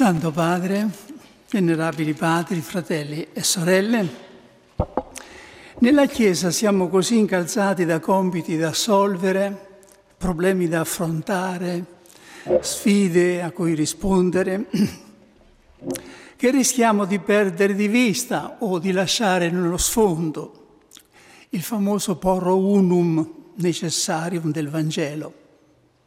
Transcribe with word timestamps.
Santo 0.00 0.30
Padre, 0.30 0.88
venerabili 1.50 2.14
padri, 2.14 2.62
fratelli 2.62 3.28
e 3.34 3.42
sorelle, 3.42 4.08
nella 5.80 6.06
Chiesa 6.06 6.50
siamo 6.50 6.88
così 6.88 7.18
incalzati 7.18 7.84
da 7.84 8.00
compiti 8.00 8.56
da 8.56 8.68
assolvere, 8.68 9.82
problemi 10.16 10.68
da 10.68 10.80
affrontare, 10.80 11.84
sfide 12.60 13.42
a 13.42 13.50
cui 13.50 13.74
rispondere, 13.74 14.70
che 16.34 16.50
rischiamo 16.50 17.04
di 17.04 17.18
perdere 17.18 17.74
di 17.74 17.88
vista 17.88 18.56
o 18.60 18.78
di 18.78 18.92
lasciare 18.92 19.50
nello 19.50 19.76
sfondo 19.76 20.78
il 21.50 21.60
famoso 21.60 22.16
porro 22.16 22.56
unum 22.56 23.50
necessarium 23.56 24.50
del 24.50 24.70
Vangelo, 24.70 25.34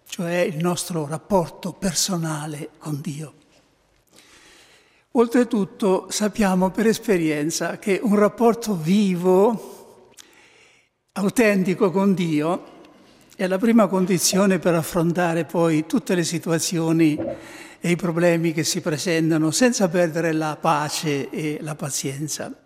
cioè 0.08 0.38
il 0.38 0.58
nostro 0.58 1.06
rapporto 1.06 1.74
personale 1.74 2.70
con 2.80 3.00
Dio. 3.00 3.42
Oltretutto 5.16 6.08
sappiamo 6.10 6.72
per 6.72 6.88
esperienza 6.88 7.78
che 7.78 8.00
un 8.02 8.16
rapporto 8.16 8.76
vivo, 8.76 10.10
autentico 11.12 11.92
con 11.92 12.16
Dio, 12.16 12.64
è 13.36 13.46
la 13.46 13.60
prima 13.60 13.86
condizione 13.86 14.58
per 14.58 14.74
affrontare 14.74 15.46
poi 15.46 15.86
tutte 15.86 16.16
le 16.16 16.24
situazioni 16.24 17.16
e 17.80 17.92
i 17.92 17.96
problemi 17.96 18.54
che 18.54 18.64
si 18.64 18.82
presentano 18.82 19.52
senza 19.52 19.88
perdere 19.88 20.32
la 20.32 20.58
pace 20.60 21.30
e 21.30 21.60
la 21.62 21.76
pazienza. 21.76 22.52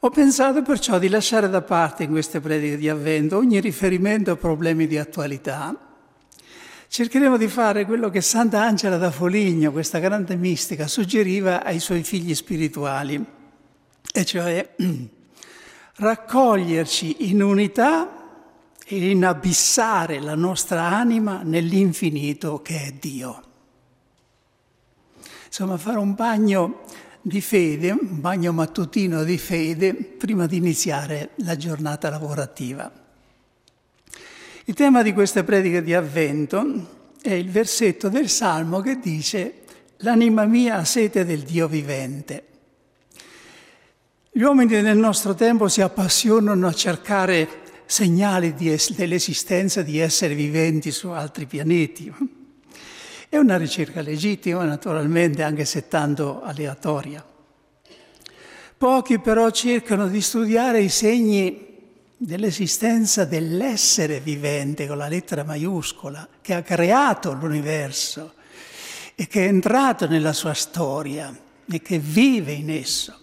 Ho 0.00 0.10
pensato 0.10 0.60
perciò 0.60 0.98
di 0.98 1.08
lasciare 1.08 1.48
da 1.48 1.62
parte 1.62 2.02
in 2.02 2.10
queste 2.10 2.40
prediche 2.40 2.76
di 2.76 2.90
avvento 2.90 3.38
ogni 3.38 3.58
riferimento 3.60 4.32
a 4.32 4.36
problemi 4.36 4.86
di 4.86 4.98
attualità 4.98 5.87
cercheremo 6.88 7.36
di 7.36 7.48
fare 7.48 7.84
quello 7.84 8.08
che 8.08 8.20
Sant'Angela 8.20 8.96
da 8.96 9.10
Foligno, 9.10 9.70
questa 9.70 9.98
grande 9.98 10.36
mistica, 10.36 10.88
suggeriva 10.88 11.62
ai 11.62 11.78
suoi 11.78 12.02
figli 12.02 12.34
spirituali, 12.34 13.24
e 14.12 14.24
cioè 14.24 14.74
raccoglierci 15.96 17.30
in 17.30 17.42
unità 17.42 18.12
e 18.84 19.10
inabissare 19.10 20.18
la 20.18 20.34
nostra 20.34 20.88
anima 20.88 21.42
nell'infinito 21.42 22.62
che 22.62 22.84
è 22.84 22.92
Dio. 22.92 23.42
Insomma, 25.46 25.76
fare 25.76 25.98
un 25.98 26.14
bagno 26.14 26.84
di 27.20 27.40
fede, 27.40 27.90
un 27.90 28.20
bagno 28.20 28.52
mattutino 28.52 29.24
di 29.24 29.36
fede 29.36 29.94
prima 29.94 30.46
di 30.46 30.56
iniziare 30.56 31.30
la 31.36 31.56
giornata 31.56 32.08
lavorativa. 32.08 32.90
Il 34.68 34.74
tema 34.74 35.00
di 35.00 35.14
questa 35.14 35.44
predica 35.44 35.80
di 35.80 35.94
avvento 35.94 37.14
è 37.22 37.32
il 37.32 37.48
versetto 37.48 38.10
del 38.10 38.28
Salmo 38.28 38.80
che 38.80 38.98
dice 38.98 39.62
L'anima 40.00 40.44
mia 40.44 40.74
ha 40.74 40.84
sete 40.84 41.24
del 41.24 41.40
Dio 41.40 41.66
vivente. 41.68 42.44
Gli 44.30 44.42
uomini 44.42 44.82
nel 44.82 44.98
nostro 44.98 45.34
tempo 45.34 45.68
si 45.68 45.80
appassionano 45.80 46.66
a 46.66 46.74
cercare 46.74 47.48
segnali 47.86 48.54
es- 48.58 48.92
dell'esistenza 48.92 49.80
di 49.80 50.00
esseri 50.00 50.34
viventi 50.34 50.90
su 50.90 51.08
altri 51.08 51.46
pianeti. 51.46 52.12
È 53.30 53.38
una 53.38 53.56
ricerca 53.56 54.02
legittima, 54.02 54.64
naturalmente, 54.64 55.42
anche 55.42 55.64
se 55.64 55.88
tanto 55.88 56.42
aleatoria. 56.42 57.24
Pochi 58.76 59.18
però 59.18 59.50
cercano 59.50 60.08
di 60.08 60.20
studiare 60.20 60.80
i 60.80 60.90
segni 60.90 61.67
dell'esistenza 62.20 63.24
dell'essere 63.24 64.18
vivente 64.18 64.88
con 64.88 64.98
la 64.98 65.06
lettera 65.06 65.44
maiuscola, 65.44 66.28
che 66.42 66.54
ha 66.54 66.62
creato 66.62 67.32
l'universo 67.32 68.34
e 69.14 69.28
che 69.28 69.44
è 69.44 69.48
entrato 69.48 70.08
nella 70.08 70.32
sua 70.32 70.52
storia 70.52 71.34
e 71.64 71.80
che 71.80 71.98
vive 71.98 72.52
in 72.52 72.70
esso. 72.70 73.16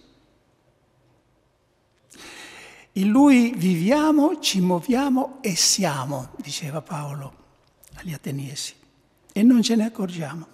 In 2.92 3.08
lui 3.08 3.52
viviamo, 3.54 4.40
ci 4.40 4.60
muoviamo 4.60 5.38
e 5.42 5.54
siamo, 5.54 6.30
diceva 6.36 6.80
Paolo 6.80 7.44
agli 7.96 8.14
Ateniesi, 8.14 8.72
e 9.30 9.42
non 9.42 9.60
ce 9.62 9.76
ne 9.76 9.84
accorgiamo. 9.84 10.46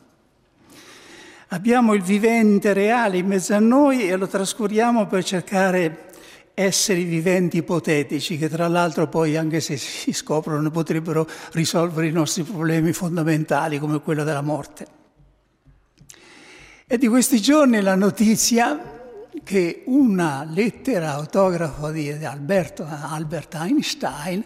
Abbiamo 1.49 1.95
il 1.95 2.03
vivente 2.03 2.73
reale 2.73 3.19
in 3.19 3.27
mezzo 3.27 3.55
a 3.55 3.61
noi 3.61 4.09
e 4.09 4.17
lo 4.17 4.27
trascuriamo 4.27 5.07
per 5.07 5.23
cercare 5.23 6.12
esseri 6.55 7.05
viventi 7.05 7.59
ipotetici 7.59 8.37
che 8.37 8.49
tra 8.49 8.69
l'altro 8.69 9.09
poi 9.09 9.37
anche 9.37 9.61
se 9.61 9.77
si 9.77 10.13
scoprono 10.15 10.71
potrebbero 10.71 11.27
risolvere 11.53 12.09
i 12.09 12.13
nostri 12.13 12.43
problemi 12.43 12.93
fondamentali 12.93 13.79
come 13.79 14.01
quello 14.01 14.25
della 14.25 14.43
morte. 14.43 14.87
È 16.87 16.99
di 16.99 17.09
questi 17.09 17.41
giorni 17.41 17.81
la 17.81 17.95
notizia 17.95 19.01
che 19.43 19.83
una 19.87 20.47
lettera 20.49 21.13
autografo 21.15 21.91
di 21.91 22.11
Alberto, 22.11 22.87
Albert 22.87 23.55
Einstein 23.55 24.45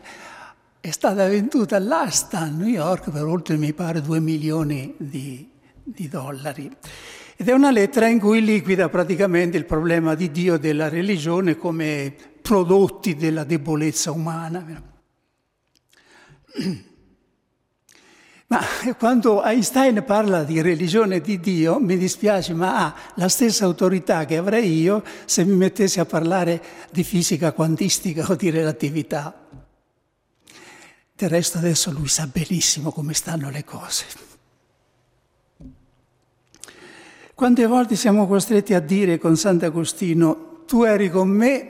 è 0.81 0.91
stata 0.93 1.27
venduta 1.27 1.75
all'asta 1.75 2.39
a 2.39 2.47
New 2.47 2.69
York 2.69 3.11
per 3.11 3.25
oltre, 3.25 3.56
mi 3.56 3.72
pare, 3.72 4.00
2 4.00 4.21
milioni 4.21 4.95
di, 4.97 5.50
di 5.83 6.09
dollari. 6.09 6.71
Ed 7.39 7.49
è 7.49 7.53
una 7.53 7.71
lettera 7.71 8.07
in 8.07 8.19
cui 8.19 8.43
liquida 8.43 8.89
praticamente 8.89 9.59
il 9.59 9.67
problema 9.67 10.15
di 10.15 10.31
Dio 10.31 10.55
e 10.55 10.59
della 10.59 10.89
religione 10.89 11.59
come 11.59 12.15
prodotti 12.41 13.15
della 13.15 13.45
debolezza 13.45 14.11
umana. 14.11 14.65
Ma 18.49 18.61
quando 18.97 19.45
Einstein 19.45 20.03
parla 20.07 20.45
di 20.45 20.63
religione 20.63 21.21
di 21.21 21.39
Dio, 21.39 21.79
mi 21.79 21.99
dispiace, 21.99 22.55
ma 22.55 22.77
ha 22.77 22.95
la 23.17 23.29
stessa 23.29 23.65
autorità 23.65 24.25
che 24.25 24.37
avrei 24.37 24.81
io 24.81 25.03
se 25.25 25.45
mi 25.45 25.57
mettessi 25.57 25.99
a 25.99 26.05
parlare 26.05 26.63
di 26.93 27.03
fisica 27.03 27.53
quantistica 27.53 28.25
o 28.29 28.37
di 28.37 28.51
relatività. 28.51 29.49
Del 31.13 31.29
resto 31.29 31.59
adesso 31.59 31.91
lui 31.91 32.09
sa 32.09 32.29
benissimo 32.29 32.93
come 32.93 33.15
stanno 33.15 33.51
le 33.51 33.65
cose. 33.65 34.26
Quante 37.37 37.67
volte 37.67 37.97
siamo 37.97 38.27
costretti 38.27 38.73
a 38.73 38.81
dire 38.81 39.19
con 39.19 39.37
Sant'Agostino, 39.37 40.63
tu 40.65 40.85
eri 40.85 41.11
con 41.11 41.29
me, 41.29 41.69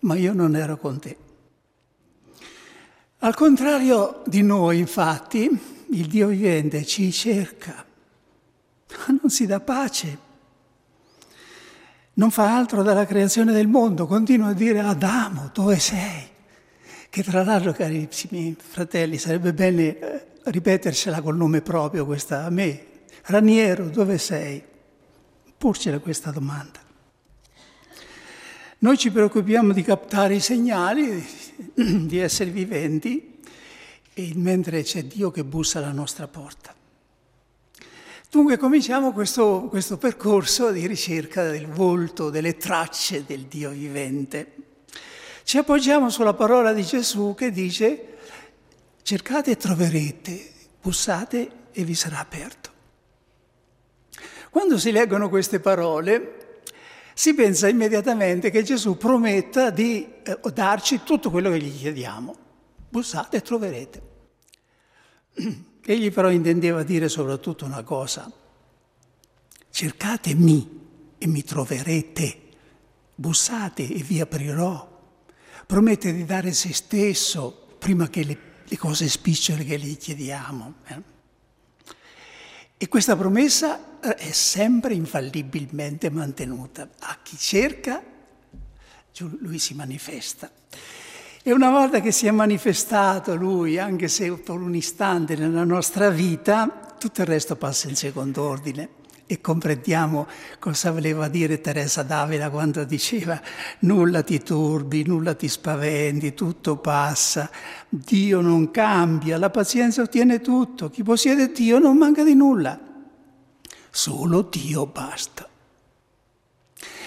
ma 0.00 0.16
io 0.16 0.34
non 0.34 0.54
ero 0.54 0.76
con 0.76 1.00
te. 1.00 1.16
Al 3.20 3.34
contrario 3.34 4.22
di 4.26 4.42
noi, 4.42 4.80
infatti, 4.80 5.48
il 5.92 6.06
Dio 6.08 6.28
vivente 6.28 6.84
ci 6.84 7.10
cerca, 7.10 7.82
non 9.06 9.30
si 9.30 9.46
dà 9.46 9.60
pace, 9.60 10.18
non 12.12 12.30
fa 12.30 12.54
altro 12.54 12.82
dalla 12.82 13.06
creazione 13.06 13.54
del 13.54 13.68
mondo, 13.68 14.06
continua 14.06 14.48
a 14.48 14.52
dire 14.52 14.80
Adamo, 14.80 15.48
dove 15.54 15.78
sei? 15.78 16.28
Che 17.08 17.22
tra 17.22 17.42
l'altro, 17.42 17.72
carissimi 17.72 18.54
fratelli, 18.58 19.16
sarebbe 19.16 19.54
bene 19.54 19.98
eh, 19.98 20.26
ripetersela 20.42 21.22
col 21.22 21.38
nome 21.38 21.62
proprio 21.62 22.04
questa 22.04 22.44
a 22.44 22.50
me. 22.50 22.84
Raniero, 23.22 23.88
dove 23.88 24.18
sei? 24.18 24.64
Porcela 25.62 26.00
questa 26.00 26.32
domanda. 26.32 26.80
Noi 28.78 28.98
ci 28.98 29.12
preoccupiamo 29.12 29.72
di 29.72 29.84
captare 29.84 30.34
i 30.34 30.40
segnali 30.40 31.24
di 31.72 32.18
esseri 32.18 32.50
viventi 32.50 33.38
mentre 34.34 34.82
c'è 34.82 35.04
Dio 35.04 35.30
che 35.30 35.44
bussa 35.44 35.78
alla 35.78 35.92
nostra 35.92 36.26
porta. 36.26 36.74
Dunque 38.28 38.56
cominciamo 38.56 39.12
questo, 39.12 39.68
questo 39.70 39.98
percorso 39.98 40.72
di 40.72 40.84
ricerca 40.88 41.48
del 41.48 41.68
volto, 41.68 42.28
delle 42.28 42.56
tracce 42.56 43.24
del 43.24 43.42
Dio 43.42 43.70
vivente. 43.70 44.54
Ci 45.44 45.58
appoggiamo 45.58 46.10
sulla 46.10 46.34
parola 46.34 46.72
di 46.72 46.82
Gesù 46.82 47.36
che 47.36 47.52
dice 47.52 48.16
cercate 49.02 49.52
e 49.52 49.56
troverete, 49.56 50.52
bussate 50.82 51.50
e 51.70 51.84
vi 51.84 51.94
sarà 51.94 52.18
aperto. 52.18 52.71
Quando 54.52 54.76
si 54.76 54.92
leggono 54.92 55.30
queste 55.30 55.60
parole 55.60 56.60
si 57.14 57.32
pensa 57.32 57.68
immediatamente 57.68 58.50
che 58.50 58.62
Gesù 58.62 58.98
prometta 58.98 59.70
di 59.70 60.06
eh, 60.22 60.38
darci 60.52 61.00
tutto 61.04 61.30
quello 61.30 61.48
che 61.48 61.58
gli 61.58 61.74
chiediamo. 61.74 62.36
Bussate 62.90 63.38
e 63.38 63.40
troverete. 63.40 64.02
Egli 65.82 66.12
però 66.12 66.30
intendeva 66.30 66.82
dire 66.82 67.08
soprattutto 67.08 67.64
una 67.64 67.82
cosa. 67.82 68.30
Cercatemi 69.70 71.14
e 71.16 71.26
mi 71.26 71.42
troverete. 71.42 72.40
Bussate 73.14 73.88
e 73.88 74.02
vi 74.02 74.20
aprirò. 74.20 74.86
Promette 75.66 76.12
di 76.12 76.26
dare 76.26 76.52
se 76.52 76.74
stesso 76.74 77.68
prima 77.78 78.10
che 78.10 78.22
le, 78.22 78.38
le 78.64 78.76
cose 78.76 79.08
spicciole 79.08 79.64
che 79.64 79.78
gli 79.78 79.96
chiediamo. 79.96 80.74
Eh? 80.88 81.12
E 82.82 82.88
questa 82.88 83.14
promessa 83.14 84.00
eh, 84.00 84.16
è 84.16 84.32
sempre 84.32 84.92
infallibilmente 84.92 86.10
mantenuta. 86.10 86.88
A 86.98 87.18
chi 87.22 87.36
cerca, 87.38 88.02
lui 89.38 89.60
si 89.60 89.74
manifesta. 89.74 90.50
E 91.44 91.52
una 91.52 91.70
volta 91.70 92.00
che 92.00 92.10
si 92.10 92.26
è 92.26 92.32
manifestato 92.32 93.36
lui, 93.36 93.78
anche 93.78 94.08
se 94.08 94.32
per 94.32 94.56
un 94.56 94.74
istante 94.74 95.36
nella 95.36 95.62
nostra 95.62 96.10
vita, 96.10 96.96
tutto 96.98 97.20
il 97.20 97.28
resto 97.28 97.54
passa 97.54 97.88
in 97.88 97.94
secondo 97.94 98.42
ordine 98.42 98.88
e 99.32 99.40
comprendiamo 99.40 100.26
cosa 100.58 100.90
voleva 100.92 101.26
dire 101.28 101.62
Teresa 101.62 102.02
d'Avila 102.02 102.50
quando 102.50 102.84
diceva 102.84 103.40
nulla 103.80 104.22
ti 104.22 104.42
turbi, 104.42 105.06
nulla 105.06 105.32
ti 105.32 105.48
spaventi, 105.48 106.34
tutto 106.34 106.76
passa, 106.76 107.50
Dio 107.88 108.42
non 108.42 108.70
cambia, 108.70 109.38
la 109.38 109.48
pazienza 109.48 110.02
ottiene 110.02 110.42
tutto, 110.42 110.90
chi 110.90 111.02
possiede 111.02 111.50
Dio 111.50 111.78
non 111.78 111.96
manca 111.96 112.22
di 112.24 112.34
nulla, 112.34 112.78
solo 113.88 114.42
Dio 114.42 114.84
basta. 114.84 115.48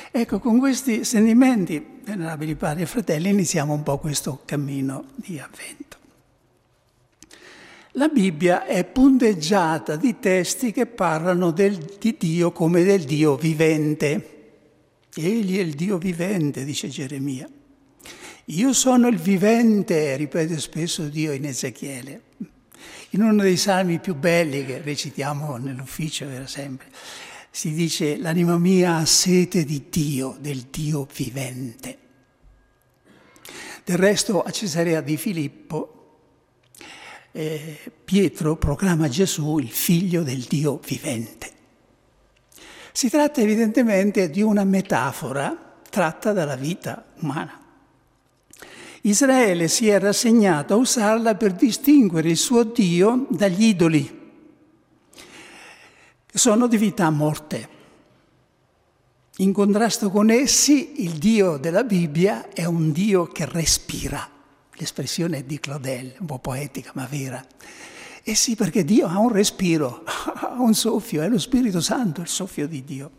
Ecco, 0.10 0.40
con 0.40 0.58
questi 0.58 1.04
sentimenti, 1.04 2.00
venerabili 2.04 2.56
padri 2.56 2.82
e 2.82 2.86
fratelli, 2.88 3.30
iniziamo 3.30 3.72
un 3.72 3.84
po' 3.84 4.00
questo 4.00 4.42
cammino 4.46 5.10
di 5.14 5.38
avvento. 5.38 5.95
La 7.98 8.10
Bibbia 8.10 8.66
è 8.66 8.84
punteggiata 8.84 9.96
di 9.96 10.20
testi 10.20 10.74
che 10.74 10.86
parlano 10.86 11.52
del, 11.52 11.78
di 11.98 12.18
Dio 12.20 12.52
come 12.52 12.84
del 12.84 13.04
Dio 13.04 13.38
vivente. 13.38 14.50
Egli 15.16 15.58
è 15.58 15.62
il 15.62 15.76
Dio 15.76 15.98
vivente, 15.98 16.66
dice 16.66 16.90
Geremia. 16.90 17.50
Io 18.48 18.74
sono 18.74 19.08
il 19.08 19.18
vivente, 19.18 20.18
ripete 20.18 20.60
spesso 20.60 21.08
Dio 21.08 21.32
in 21.32 21.46
Ezechiele. 21.46 22.22
In 23.12 23.22
uno 23.22 23.42
dei 23.42 23.56
salmi 23.56 24.02
più 24.02 24.14
belli 24.14 24.66
che 24.66 24.82
recitiamo 24.82 25.56
nell'ufficio, 25.56 26.28
era 26.28 26.48
sempre, 26.48 26.88
si 27.50 27.72
dice 27.72 28.18
l'anima 28.18 28.58
mia 28.58 28.98
ha 28.98 29.06
sete 29.06 29.64
di 29.64 29.86
Dio, 29.90 30.36
del 30.42 30.66
Dio 30.70 31.08
vivente. 31.16 31.98
Del 33.86 33.98
resto 33.98 34.44
a 34.44 34.52
Cesarea 34.52 35.00
di 35.00 35.16
Filippo 35.16 35.96
eh, 37.36 37.78
Pietro 38.06 38.56
proclama 38.56 39.10
Gesù 39.10 39.58
il 39.58 39.70
figlio 39.70 40.24
del 40.24 40.40
Dio 40.48 40.80
vivente. 40.86 41.52
Si 42.94 43.10
tratta 43.10 43.42
evidentemente 43.42 44.30
di 44.30 44.42
una 44.42 44.64
metafora 44.64 45.76
tratta 45.90 46.32
dalla 46.32 46.56
vita 46.56 47.04
umana. 47.20 47.60
Israele 49.02 49.68
si 49.68 49.90
è 49.90 50.00
rassegnato 50.00 50.74
a 50.74 50.78
usarla 50.78 51.36
per 51.36 51.52
distinguere 51.52 52.30
il 52.30 52.38
suo 52.38 52.64
Dio 52.64 53.28
dagli 53.30 53.66
idoli, 53.66 54.22
che 56.26 56.38
sono 56.38 56.68
divinità 56.68 57.10
morte. 57.10 57.70
In 59.38 59.52
contrasto 59.52 60.10
con 60.10 60.30
essi, 60.30 61.04
il 61.04 61.18
Dio 61.18 61.58
della 61.58 61.84
Bibbia 61.84 62.48
è 62.54 62.64
un 62.64 62.94
Dio 62.94 63.26
che 63.26 63.46
respira. 63.46 64.35
L'espressione 64.78 65.38
è 65.38 65.44
di 65.44 65.60
Claudel, 65.60 66.16
un 66.20 66.26
po' 66.26 66.40
poetica 66.40 66.92
ma 66.96 67.08
vera. 67.10 67.44
Eh 68.24 68.36
sì, 68.36 68.56
perché 68.56 68.84
Dio 68.84 69.08
ha 69.08 69.20
un 69.20 69.32
respiro, 69.32 70.04
ha 70.06 70.56
un 70.58 70.74
soffio, 70.74 71.22
è 71.22 71.30
lo 71.30 71.40
Spirito 71.40 71.80
Santo 71.80 72.22
il 72.22 72.28
soffio 72.28 72.68
di 72.68 72.84
Dio. 72.84 73.12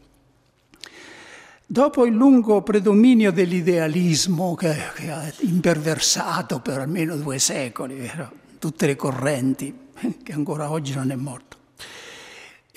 Dopo 1.64 2.04
il 2.04 2.14
lungo 2.14 2.62
predominio 2.62 3.32
dell'idealismo 3.32 4.54
che, 4.54 4.76
che 4.94 5.10
ha 5.10 5.32
imperversato 5.40 6.60
per 6.60 6.78
almeno 6.78 7.16
due 7.16 7.38
secoli, 7.38 7.94
vero? 7.94 8.44
tutte 8.58 8.86
le 8.86 8.96
correnti, 8.96 9.74
che 10.22 10.32
ancora 10.32 10.70
oggi 10.70 10.94
non 10.94 11.10
è 11.10 11.14
morto, 11.14 11.56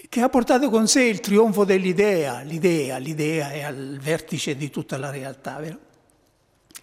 che 0.08 0.22
ha 0.22 0.30
portato 0.30 0.70
con 0.70 0.88
sé 0.88 1.04
il 1.04 1.20
trionfo 1.20 1.66
dell'idea, 1.66 2.42
l'idea, 2.42 2.98
l'idea 2.98 3.52
è 3.52 3.62
al 3.62 3.98
vertice 4.02 4.56
di 4.56 4.70
tutta 4.70 4.98
la 4.98 5.10
realtà, 5.10 5.58
vero? 5.60 5.78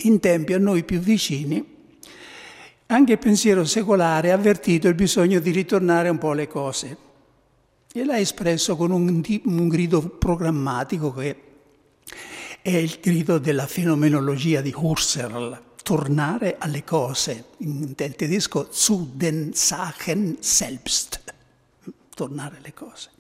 in 0.00 0.20
tempi 0.20 0.52
a 0.52 0.58
noi 0.58 0.84
più 0.84 0.99
vicini 0.99 1.75
anche 2.86 3.12
il 3.12 3.18
pensiero 3.18 3.64
secolare 3.64 4.30
ha 4.30 4.34
avvertito 4.34 4.88
il 4.88 4.94
bisogno 4.94 5.40
di 5.40 5.50
ritornare 5.50 6.08
un 6.08 6.18
po' 6.18 6.30
alle 6.30 6.46
cose 6.46 6.96
e 7.92 8.04
l'ha 8.04 8.18
espresso 8.18 8.76
con 8.76 8.90
un, 8.90 9.22
un 9.44 9.68
grido 9.68 10.02
programmatico 10.02 11.12
che 11.12 11.40
è 12.62 12.76
il 12.76 12.98
grido 13.00 13.38
della 13.38 13.66
fenomenologia 13.66 14.60
di 14.60 14.74
Husserl, 14.76 15.62
tornare 15.82 16.56
alle 16.58 16.82
cose, 16.82 17.44
in 17.58 17.94
tedesco 17.94 18.68
zu 18.70 19.10
den 19.14 19.54
Sachen 19.54 20.36
selbst, 20.40 21.20
tornare 22.14 22.56
alle 22.58 22.74
cose. 22.74 23.10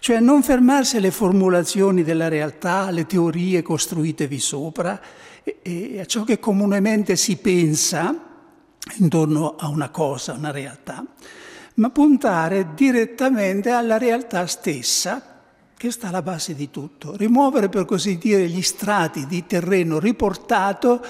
Cioè 0.00 0.18
non 0.20 0.42
fermarsi 0.42 0.96
alle 0.96 1.10
formulazioni 1.10 2.04
della 2.04 2.28
realtà, 2.28 2.86
alle 2.86 3.06
teorie 3.06 3.60
costruitevi 3.60 4.38
sopra 4.38 4.98
e, 5.42 5.58
e 5.62 6.00
a 6.00 6.06
ciò 6.06 6.24
che 6.24 6.38
comunemente 6.38 7.16
si 7.16 7.36
pensa, 7.36 8.35
intorno 8.94 9.56
a 9.56 9.68
una 9.68 9.90
cosa, 9.90 10.32
una 10.32 10.50
realtà, 10.50 11.04
ma 11.74 11.90
puntare 11.90 12.74
direttamente 12.74 13.70
alla 13.70 13.98
realtà 13.98 14.46
stessa 14.46 15.34
che 15.76 15.90
sta 15.90 16.08
alla 16.08 16.22
base 16.22 16.54
di 16.54 16.70
tutto, 16.70 17.16
rimuovere 17.16 17.68
per 17.68 17.84
così 17.84 18.16
dire 18.16 18.48
gli 18.48 18.62
strati 18.62 19.26
di 19.26 19.46
terreno 19.46 19.98
riportato 19.98 21.04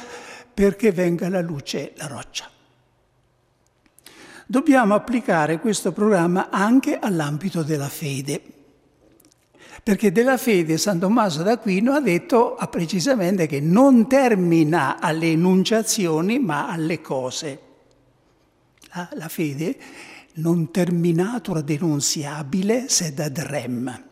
perché 0.52 0.90
venga 0.90 1.26
alla 1.26 1.40
luce 1.40 1.92
la 1.96 2.08
roccia. 2.08 2.50
Dobbiamo 4.48 4.94
applicare 4.94 5.60
questo 5.60 5.92
programma 5.92 6.50
anche 6.50 6.98
all'ambito 6.98 7.62
della 7.62 7.88
fede, 7.88 8.40
perché 9.82 10.10
della 10.10 10.36
fede 10.36 10.78
San 10.78 10.98
Tommaso 10.98 11.42
d'Aquino 11.42 11.92
ha 11.92 12.00
detto 12.00 12.56
precisamente 12.70 13.46
che 13.46 13.60
non 13.60 14.08
termina 14.08 14.98
alle 14.98 15.30
enunciazioni 15.30 16.40
ma 16.40 16.68
alle 16.68 17.00
cose 17.00 17.65
la, 19.14 19.28
fede 19.28 19.76
non 20.34 20.70
terminatura 20.70 21.60
denunziabile 21.60 22.88
sed 22.88 23.18
ad 23.20 23.38
rem. 23.38 24.04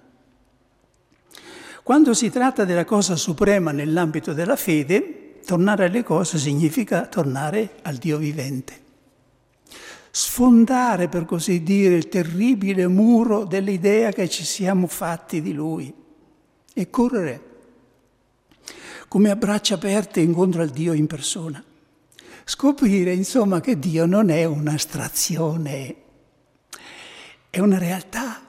Quando 1.83 2.15
si 2.15 2.31
tratta 2.31 2.65
della 2.65 2.85
cosa 2.85 3.15
suprema 3.17 3.71
nell'ambito 3.71 4.33
della 4.33 4.57
fede, 4.57 5.41
tornare 5.45 5.87
alle 5.87 6.03
cose 6.03 6.39
significa 6.39 7.07
tornare 7.07 7.77
al 7.83 7.97
Dio 7.97 8.17
vivente. 8.17 8.83
Sfondare, 10.11 11.09
per 11.09 11.25
così 11.25 11.63
dire, 11.63 11.95
il 11.95 12.09
terribile 12.09 12.87
muro 12.87 13.45
dell'idea 13.45 14.13
che 14.13 14.29
ci 14.29 14.45
siamo 14.45 14.87
fatti 14.87 15.43
di 15.43 15.53
Lui 15.53 15.93
e 16.73 16.91
correre 16.91 17.53
come 19.09 19.31
a 19.31 19.37
braccia 19.37 19.75
aperte 19.75 20.21
incontro 20.21 20.63
al 20.63 20.71
Dio 20.71 20.93
in 20.93 21.07
persona 21.07 21.63
scoprire 22.45 23.13
insomma 23.13 23.61
che 23.61 23.79
Dio 23.79 24.07
non 24.07 24.31
è 24.31 24.45
un'astrazione, 24.45 25.97
è 27.51 27.59
una 27.59 27.79
realtà 27.79 28.41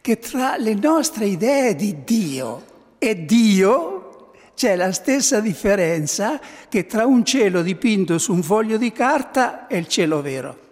che 0.00 0.18
tra 0.18 0.56
le 0.56 0.74
nostre 0.74 1.26
idee 1.26 1.74
di 1.74 2.04
Dio 2.04 2.64
e 2.98 3.24
Dio 3.24 4.32
c'è 4.54 4.76
la 4.76 4.92
stessa 4.92 5.40
differenza 5.40 6.40
che 6.68 6.86
tra 6.86 7.04
un 7.04 7.24
cielo 7.24 7.62
dipinto 7.62 8.18
su 8.18 8.32
un 8.32 8.42
foglio 8.42 8.76
di 8.76 8.92
carta 8.92 9.66
e 9.66 9.78
il 9.78 9.88
cielo 9.88 10.22
vero. 10.22 10.62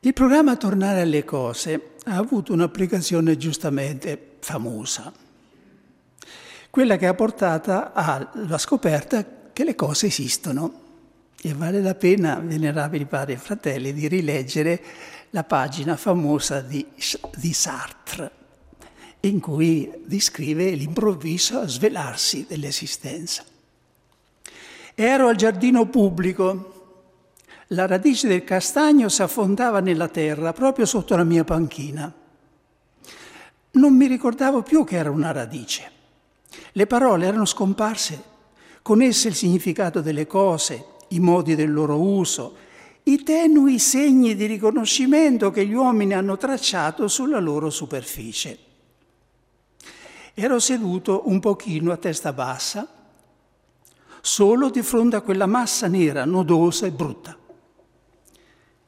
Il 0.00 0.12
programma 0.12 0.56
Tornare 0.56 1.02
alle 1.02 1.24
cose 1.24 1.90
ha 2.04 2.16
avuto 2.16 2.52
un'applicazione 2.52 3.36
giustamente 3.36 4.36
famosa 4.40 5.12
quella 6.70 6.96
che 6.96 7.06
ha 7.06 7.14
portato 7.14 7.90
alla 7.92 8.58
scoperta 8.58 9.24
che 9.52 9.64
le 9.64 9.74
cose 9.74 10.06
esistono. 10.06 10.86
E 11.40 11.54
vale 11.54 11.80
la 11.80 11.94
pena, 11.94 12.40
venerabili 12.40 13.06
padri 13.06 13.34
e 13.34 13.36
fratelli, 13.36 13.92
di 13.92 14.08
rileggere 14.08 14.82
la 15.30 15.44
pagina 15.44 15.96
famosa 15.96 16.60
di, 16.60 16.84
di 17.36 17.52
Sartre, 17.52 18.30
in 19.20 19.40
cui 19.40 19.90
descrive 20.04 20.70
l'improvviso 20.70 21.66
svelarsi 21.68 22.46
dell'esistenza. 22.48 23.44
Ero 24.94 25.28
al 25.28 25.36
giardino 25.36 25.86
pubblico, 25.86 26.74
la 27.68 27.86
radice 27.86 28.26
del 28.26 28.44
castagno 28.44 29.08
si 29.08 29.22
affondava 29.22 29.80
nella 29.80 30.08
terra 30.08 30.52
proprio 30.52 30.86
sotto 30.86 31.14
la 31.14 31.24
mia 31.24 31.44
panchina. 31.44 32.12
Non 33.72 33.94
mi 33.94 34.06
ricordavo 34.06 34.62
più 34.62 34.84
che 34.84 34.96
era 34.96 35.10
una 35.10 35.30
radice. 35.30 35.97
Le 36.72 36.86
parole 36.86 37.26
erano 37.26 37.44
scomparse, 37.44 38.22
con 38.82 39.02
esse 39.02 39.28
il 39.28 39.34
significato 39.34 40.00
delle 40.00 40.26
cose, 40.26 40.96
i 41.08 41.20
modi 41.20 41.54
del 41.54 41.72
loro 41.72 42.00
uso, 42.00 42.56
i 43.04 43.22
tenui 43.22 43.78
segni 43.78 44.34
di 44.34 44.46
riconoscimento 44.46 45.50
che 45.50 45.66
gli 45.66 45.72
uomini 45.72 46.12
hanno 46.14 46.36
tracciato 46.36 47.08
sulla 47.08 47.38
loro 47.38 47.70
superficie. 47.70 48.58
Ero 50.34 50.58
seduto 50.58 51.22
un 51.26 51.40
pochino 51.40 51.90
a 51.90 51.96
testa 51.96 52.32
bassa, 52.32 52.86
solo 54.20 54.70
di 54.70 54.82
fronte 54.82 55.16
a 55.16 55.20
quella 55.22 55.46
massa 55.46 55.88
nera, 55.88 56.24
nodosa 56.24 56.86
e 56.86 56.90
brutta. 56.90 57.36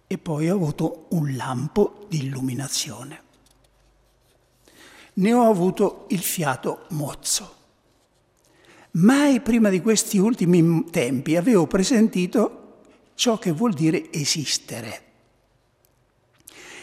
E 0.07 0.19
poi 0.19 0.51
ho 0.51 0.55
avuto 0.55 1.07
un 1.11 1.35
lampo 1.37 2.05
di 2.09 2.25
illuminazione. 2.25 3.29
Ne 5.15 5.33
ho 5.33 5.49
avuto 5.49 6.07
il 6.09 6.21
fiato 6.21 6.87
mozzo. 6.91 7.57
Mai 8.93 9.41
prima 9.41 9.69
di 9.69 9.81
questi 9.81 10.19
ultimi 10.19 10.85
tempi 10.91 11.37
avevo 11.37 11.67
presentito 11.67 12.83
ciò 13.15 13.39
che 13.39 13.53
vuol 13.53 13.73
dire 13.73 14.11
esistere. 14.13 15.03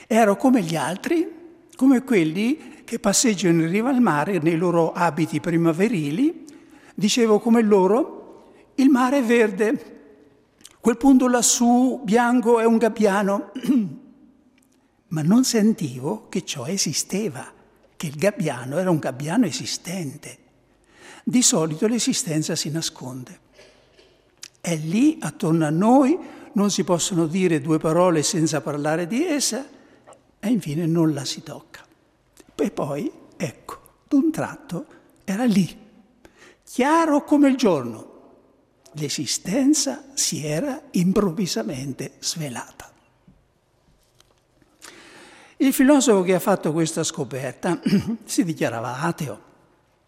Ero 0.07 0.37
come 0.37 0.61
gli 0.61 0.75
altri, 0.75 1.27
come 1.75 2.03
quelli 2.03 2.83
che 2.85 2.99
passeggiano 2.99 3.63
in 3.63 3.69
riva 3.69 3.89
al 3.89 3.99
mare 3.99 4.39
nei 4.39 4.55
loro 4.55 4.93
abiti 4.93 5.41
primaverili. 5.41 6.45
Dicevo 6.95 7.39
come 7.39 7.61
loro, 7.61 8.53
il 8.75 8.89
mare 8.89 9.17
è 9.17 9.23
verde, 9.23 9.95
quel 10.79 10.95
punto 10.95 11.27
lassù 11.27 11.99
bianco 12.05 12.59
è 12.59 12.65
un 12.65 12.77
gabbiano. 12.77 13.51
Ma 15.09 15.21
non 15.21 15.43
sentivo 15.43 16.27
che 16.29 16.45
ciò 16.45 16.65
esisteva, 16.65 17.51
che 17.97 18.07
il 18.07 18.15
gabbiano 18.15 18.77
era 18.77 18.89
un 18.89 18.99
gabbiano 18.99 19.45
esistente. 19.45 20.37
Di 21.23 21.41
solito 21.41 21.87
l'esistenza 21.87 22.55
si 22.55 22.69
nasconde. 22.69 23.39
È 24.61 24.75
lì, 24.75 25.17
attorno 25.19 25.65
a 25.65 25.69
noi, 25.69 26.17
non 26.53 26.71
si 26.71 26.83
possono 26.83 27.27
dire 27.27 27.59
due 27.59 27.79
parole 27.79 28.23
senza 28.23 28.61
parlare 28.61 29.07
di 29.07 29.25
essa 29.25 29.67
e 30.39 30.47
infine 30.49 30.85
non 30.85 31.13
la 31.13 31.25
si 31.25 31.43
tocca. 31.43 31.85
E 32.55 32.71
poi, 32.71 33.11
ecco, 33.35 33.79
d'un 34.07 34.31
tratto 34.31 34.85
era 35.23 35.45
lì, 35.45 35.77
chiaro 36.63 37.23
come 37.23 37.49
il 37.49 37.57
giorno. 37.57 38.15
L'esistenza 38.93 40.05
si 40.13 40.45
era 40.45 40.81
improvvisamente 40.91 42.13
svelata. 42.19 42.91
Il 45.59 45.73
filosofo 45.73 46.21
che 46.21 46.35
ha 46.35 46.39
fatto 46.39 46.71
questa 46.71 47.03
scoperta 47.03 47.79
si 48.25 48.43
dichiarava 48.43 48.99
ateo, 48.99 49.41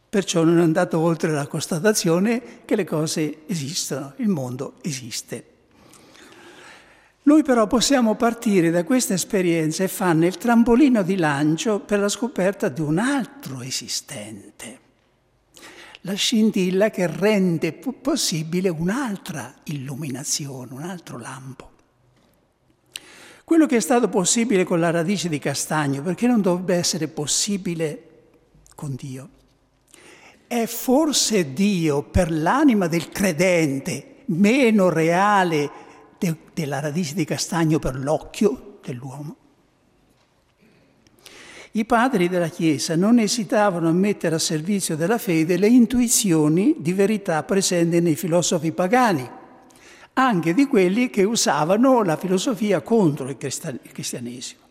perciò 0.07 0.43
non 0.43 0.59
è 0.59 0.61
andato 0.61 0.99
oltre 0.99 1.31
la 1.31 1.47
constatazione 1.47 2.61
che 2.65 2.75
le 2.75 2.83
cose 2.83 3.47
esistono, 3.47 4.13
il 4.17 4.27
mondo 4.27 4.75
esiste. 4.81 5.45
Noi 7.23 7.43
però 7.43 7.65
possiamo 7.65 8.15
partire 8.15 8.69
da 8.69 8.83
questa 8.83 9.15
esperienza 9.15 9.83
e 9.83 9.87
farne 9.87 10.27
il 10.27 10.37
trampolino 10.37 11.01
di 11.01 11.15
lancio 11.15 11.79
per 11.79 11.99
la 11.99 12.09
scoperta 12.09 12.69
di 12.69 12.81
un 12.81 12.99
altro 12.99 13.61
esistente, 13.61 14.79
la 16.01 16.13
scintilla 16.13 16.91
che 16.91 17.07
rende 17.07 17.73
possibile 17.73 18.69
un'altra 18.69 19.53
illuminazione, 19.63 20.73
un 20.73 20.83
altro 20.83 21.17
lampo. 21.17 21.68
Quello 23.49 23.65
che 23.65 23.77
è 23.77 23.81
stato 23.81 24.09
possibile 24.09 24.63
con 24.63 24.79
la 24.79 24.91
radice 24.91 25.27
di 25.27 25.39
castagno, 25.39 26.03
perché 26.03 26.27
non 26.27 26.39
dovrebbe 26.39 26.75
essere 26.75 27.07
possibile 27.07 28.03
con 28.75 28.93
Dio? 28.93 29.29
È 30.45 30.67
forse 30.67 31.51
Dio 31.51 32.03
per 32.03 32.31
l'anima 32.31 32.85
del 32.85 33.09
credente 33.09 34.17
meno 34.25 34.89
reale 34.89 35.71
de- 36.19 36.37
della 36.53 36.79
radice 36.79 37.15
di 37.15 37.25
castagno 37.25 37.79
per 37.79 37.97
l'occhio 37.97 38.77
dell'uomo? 38.85 39.35
I 41.71 41.85
padri 41.85 42.29
della 42.29 42.49
Chiesa 42.49 42.95
non 42.95 43.17
esitavano 43.17 43.89
a 43.89 43.93
mettere 43.93 44.35
a 44.35 44.39
servizio 44.39 44.95
della 44.95 45.17
fede 45.17 45.57
le 45.57 45.69
intuizioni 45.69 46.75
di 46.77 46.93
verità 46.93 47.41
presenti 47.41 47.99
nei 47.99 48.15
filosofi 48.15 48.71
pagani 48.71 49.37
anche 50.13 50.53
di 50.53 50.67
quelli 50.67 51.09
che 51.09 51.23
usavano 51.23 52.03
la 52.03 52.17
filosofia 52.17 52.81
contro 52.81 53.29
il 53.29 53.37
cristianesimo. 53.37 54.67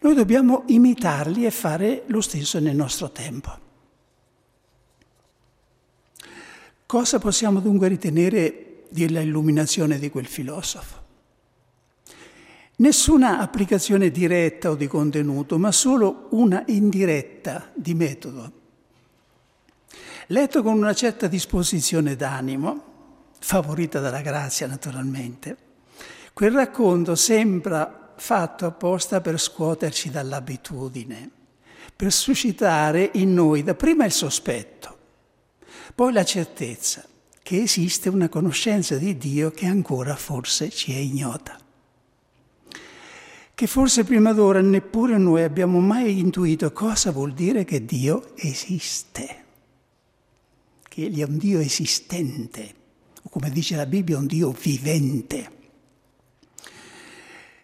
Noi 0.00 0.14
dobbiamo 0.14 0.64
imitarli 0.66 1.46
e 1.46 1.50
fare 1.50 2.02
lo 2.06 2.20
stesso 2.20 2.60
nel 2.60 2.76
nostro 2.76 3.10
tempo. 3.10 3.64
Cosa 6.84 7.18
possiamo 7.18 7.60
dunque 7.60 7.88
ritenere 7.88 8.84
della 8.90 9.20
illuminazione 9.20 9.98
di 9.98 10.10
quel 10.10 10.26
filosofo? 10.26 11.04
Nessuna 12.76 13.38
applicazione 13.38 14.10
diretta 14.10 14.70
o 14.70 14.74
di 14.74 14.86
contenuto, 14.86 15.58
ma 15.58 15.72
solo 15.72 16.28
una 16.32 16.62
indiretta 16.66 17.70
di 17.74 17.94
metodo. 17.94 18.52
Letto 20.26 20.62
con 20.62 20.74
una 20.74 20.92
certa 20.92 21.26
disposizione 21.26 22.16
d'animo, 22.16 22.95
favorita 23.46 24.00
dalla 24.00 24.22
grazia 24.22 24.66
naturalmente, 24.66 25.56
quel 26.32 26.50
racconto 26.50 27.14
sembra 27.14 28.12
fatto 28.16 28.66
apposta 28.66 29.20
per 29.20 29.38
scuoterci 29.38 30.10
dall'abitudine, 30.10 31.30
per 31.94 32.10
suscitare 32.10 33.08
in 33.14 33.34
noi 33.34 33.62
dapprima 33.62 34.04
il 34.04 34.10
sospetto, 34.10 34.98
poi 35.94 36.12
la 36.12 36.24
certezza 36.24 37.06
che 37.40 37.62
esiste 37.62 38.08
una 38.08 38.28
conoscenza 38.28 38.96
di 38.96 39.16
Dio 39.16 39.52
che 39.52 39.66
ancora 39.66 40.16
forse 40.16 40.68
ci 40.68 40.92
è 40.92 40.98
ignota. 40.98 41.56
Che 43.54 43.66
forse 43.68 44.02
prima 44.02 44.32
d'ora 44.32 44.60
neppure 44.60 45.18
noi 45.18 45.44
abbiamo 45.44 45.78
mai 45.78 46.18
intuito 46.18 46.72
cosa 46.72 47.12
vuol 47.12 47.32
dire 47.32 47.64
che 47.64 47.84
Dio 47.84 48.32
esiste, 48.34 49.44
che 50.82 51.04
Egli 51.04 51.20
è 51.20 51.24
un 51.24 51.38
Dio 51.38 51.60
esistente 51.60 52.84
come 53.28 53.50
dice 53.50 53.76
la 53.76 53.86
Bibbia, 53.86 54.18
un 54.18 54.26
Dio 54.26 54.50
vivente. 54.50 55.50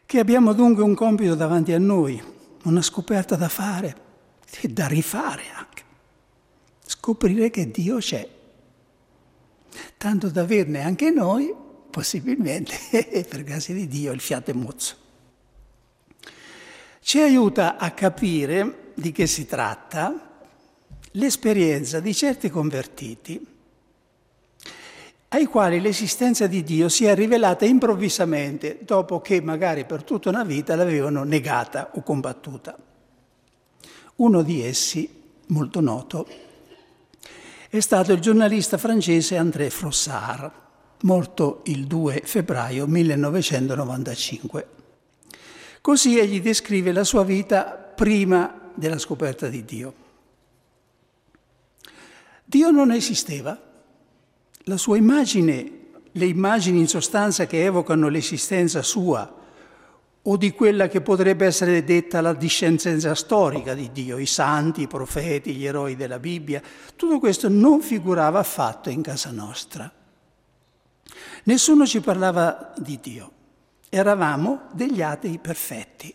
Che 0.04 0.18
abbiamo 0.18 0.52
dunque 0.52 0.82
un 0.82 0.94
compito 0.94 1.34
davanti 1.34 1.72
a 1.72 1.78
noi, 1.78 2.22
una 2.64 2.82
scoperta 2.82 3.36
da 3.36 3.48
fare 3.48 3.96
e 4.60 4.68
da 4.68 4.86
rifare 4.86 5.42
anche. 5.54 5.82
Scoprire 6.84 7.50
che 7.50 7.70
Dio 7.70 7.98
c'è. 7.98 8.28
Tanto 9.96 10.28
da 10.28 10.42
averne 10.42 10.82
anche 10.82 11.10
noi, 11.10 11.54
possibilmente, 11.90 12.74
per 13.28 13.42
grazia 13.42 13.74
di 13.74 13.86
Dio, 13.86 14.12
il 14.12 14.20
fiato 14.20 14.52
mozzo. 14.54 14.96
Ci 17.00 17.18
aiuta 17.18 17.78
a 17.78 17.90
capire 17.92 18.92
di 18.94 19.12
che 19.12 19.26
si 19.26 19.46
tratta 19.46 20.46
l'esperienza 21.12 22.00
di 22.00 22.14
certi 22.14 22.48
convertiti 22.48 23.51
ai 25.34 25.46
quali 25.46 25.80
l'esistenza 25.80 26.46
di 26.46 26.62
Dio 26.62 26.90
si 26.90 27.06
è 27.06 27.14
rivelata 27.14 27.64
improvvisamente 27.64 28.80
dopo 28.82 29.22
che 29.22 29.40
magari 29.40 29.86
per 29.86 30.04
tutta 30.04 30.28
una 30.28 30.44
vita 30.44 30.76
l'avevano 30.76 31.24
negata 31.24 31.90
o 31.94 32.02
combattuta. 32.02 32.76
Uno 34.16 34.42
di 34.42 34.62
essi, 34.62 35.08
molto 35.46 35.80
noto, 35.80 36.26
è 37.70 37.80
stato 37.80 38.12
il 38.12 38.20
giornalista 38.20 38.76
francese 38.76 39.38
André 39.38 39.70
Frossard, 39.70 40.50
morto 41.00 41.62
il 41.64 41.86
2 41.86 42.20
febbraio 42.24 42.86
1995. 42.86 44.66
Così 45.80 46.18
egli 46.18 46.42
descrive 46.42 46.92
la 46.92 47.04
sua 47.04 47.24
vita 47.24 47.62
prima 47.62 48.70
della 48.74 48.98
scoperta 48.98 49.48
di 49.48 49.64
Dio. 49.64 49.94
Dio 52.44 52.70
non 52.70 52.92
esisteva 52.92 53.70
la 54.64 54.76
sua 54.76 54.96
immagine, 54.96 55.80
le 56.12 56.26
immagini 56.26 56.78
in 56.78 56.88
sostanza 56.88 57.46
che 57.46 57.64
evocano 57.64 58.08
l'esistenza 58.08 58.82
sua 58.82 59.40
o 60.24 60.36
di 60.36 60.52
quella 60.52 60.86
che 60.86 61.00
potrebbe 61.00 61.46
essere 61.46 61.82
detta 61.82 62.20
la 62.20 62.32
discendenza 62.32 63.12
storica 63.14 63.74
di 63.74 63.90
Dio, 63.92 64.18
i 64.18 64.26
santi, 64.26 64.82
i 64.82 64.86
profeti, 64.86 65.54
gli 65.54 65.66
eroi 65.66 65.96
della 65.96 66.20
Bibbia, 66.20 66.62
tutto 66.94 67.18
questo 67.18 67.48
non 67.48 67.80
figurava 67.80 68.38
affatto 68.38 68.88
in 68.88 69.02
casa 69.02 69.32
nostra. 69.32 69.90
Nessuno 71.44 71.86
ci 71.86 72.00
parlava 72.00 72.72
di 72.76 73.00
Dio, 73.02 73.30
eravamo 73.88 74.68
degli 74.72 75.02
atei 75.02 75.38
perfetti, 75.38 76.14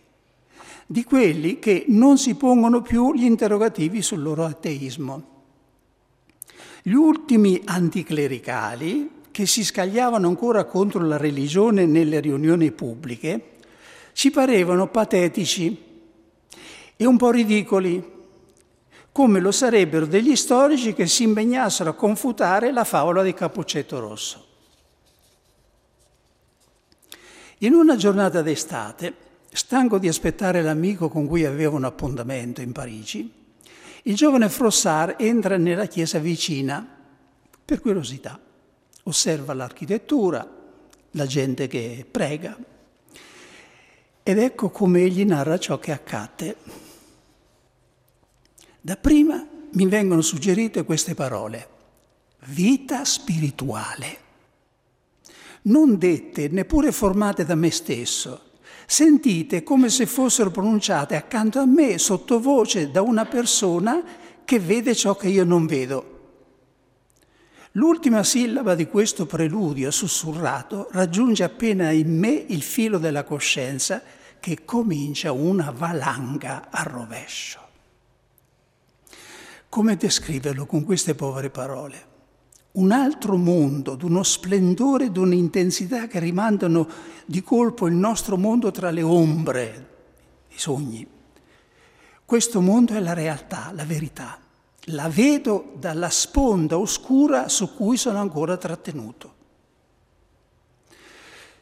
di 0.85 1.03
quelli 1.03 1.59
che 1.59 1.83
non 1.89 2.17
si 2.17 2.35
pongono 2.35 2.81
più 2.81 3.13
gli 3.13 3.25
interrogativi 3.25 4.01
sul 4.01 4.21
loro 4.21 4.45
ateismo. 4.45 5.35
Gli 6.87 6.93
ultimi 6.93 7.61
anticlericali, 7.65 9.23
che 9.31 9.45
si 9.45 9.65
scagliavano 9.65 10.25
ancora 10.25 10.63
contro 10.63 11.05
la 11.05 11.17
religione 11.17 11.85
nelle 11.85 12.21
riunioni 12.21 12.71
pubbliche, 12.71 13.57
ci 14.13 14.31
parevano 14.31 14.87
patetici 14.87 15.83
e 16.95 17.05
un 17.05 17.17
po' 17.17 17.31
ridicoli, 17.31 18.01
come 19.11 19.39
lo 19.41 19.51
sarebbero 19.51 20.05
degli 20.05 20.33
storici 20.37 20.93
che 20.93 21.07
si 21.07 21.23
impegnassero 21.23 21.89
a 21.89 21.93
confutare 21.93 22.71
la 22.71 22.85
favola 22.85 23.21
di 23.21 23.33
Cappuccetto 23.33 23.99
Rosso. 23.99 24.45
In 27.57 27.73
una 27.73 27.97
giornata 27.97 28.41
d'estate, 28.41 29.13
stanco 29.51 29.97
di 29.97 30.07
aspettare 30.07 30.61
l'amico 30.61 31.09
con 31.09 31.27
cui 31.27 31.43
aveva 31.43 31.75
un 31.75 31.83
appuntamento 31.83 32.61
in 32.61 32.71
Parigi, 32.71 33.45
il 34.07 34.15
giovane 34.15 34.47
Frossard 34.47 35.15
entra 35.19 35.57
nella 35.57 35.85
chiesa 35.85 36.17
vicina 36.17 36.95
per 37.65 37.81
curiosità, 37.81 38.39
osserva 39.03 39.53
l'architettura, 39.53 40.49
la 41.11 41.25
gente 41.25 41.67
che 41.67 42.05
prega 42.09 42.57
ed 44.23 44.37
ecco 44.39 44.69
come 44.69 45.01
egli 45.01 45.25
narra 45.25 45.59
ciò 45.59 45.77
che 45.77 45.91
accadde. 45.91 46.55
Dapprima 48.79 49.45
mi 49.73 49.85
vengono 49.87 50.21
suggerite 50.21 50.85
queste 50.85 51.13
parole, 51.13 51.67
vita 52.45 53.03
spirituale, 53.03 54.17
non 55.63 55.97
dette 55.97 56.47
neppure 56.47 56.93
formate 56.93 57.43
da 57.43 57.55
me 57.55 57.71
stesso, 57.71 58.46
sentite 58.89 59.63
come 59.63 59.89
se 59.89 60.05
fossero 60.05 60.49
pronunciate 60.49 61.17
accanto 61.17 61.59
a 61.59 61.65
me 61.65 61.97
sottovoce 61.97 62.89
da 62.89 63.01
una 63.01 63.25
persona 63.25 64.01
che 64.45 64.59
vede 64.59 64.95
ciò 64.95 65.17
che 65.17 65.27
io 65.27 65.43
non 65.43 65.65
vedo. 65.65 66.15
L'ultima 67.73 68.23
sillaba 68.23 68.75
di 68.75 68.87
questo 68.87 69.25
preludio 69.25 69.91
sussurrato 69.91 70.87
raggiunge 70.91 71.43
appena 71.43 71.91
in 71.91 72.17
me 72.17 72.29
il 72.29 72.63
filo 72.63 72.97
della 72.97 73.25
coscienza 73.25 74.01
che 74.39 74.63
comincia 74.63 75.33
una 75.33 75.69
valanga 75.69 76.69
a 76.71 76.83
rovescio. 76.83 77.59
Come 79.67 79.97
descriverlo 79.97 80.65
con 80.65 80.85
queste 80.85 81.13
povere 81.13 81.49
parole? 81.49 82.15
Un 82.77 82.91
altro 82.91 83.37
mondo, 83.37 83.95
d'uno 83.95 84.21
splendore, 84.21 85.11
di 85.11 85.17
un'intensità 85.17 86.05
che 86.05 86.19
rimandano 86.19 86.87
di 87.25 87.41
colpo 87.41 87.87
il 87.87 87.95
nostro 87.95 88.37
mondo 88.37 88.69
tra 88.69 88.91
le 88.91 89.01
ombre, 89.01 89.87
i 90.49 90.59
sogni. 90.59 91.07
Questo 92.23 92.61
mondo 92.61 92.93
è 92.93 92.99
la 92.99 93.13
realtà, 93.13 93.71
la 93.73 93.83
verità. 93.83 94.39
La 94.91 95.09
vedo 95.09 95.73
dalla 95.79 96.11
sponda 96.11 96.77
oscura 96.77 97.49
su 97.49 97.73
cui 97.73 97.97
sono 97.97 98.19
ancora 98.19 98.57
trattenuto. 98.57 99.33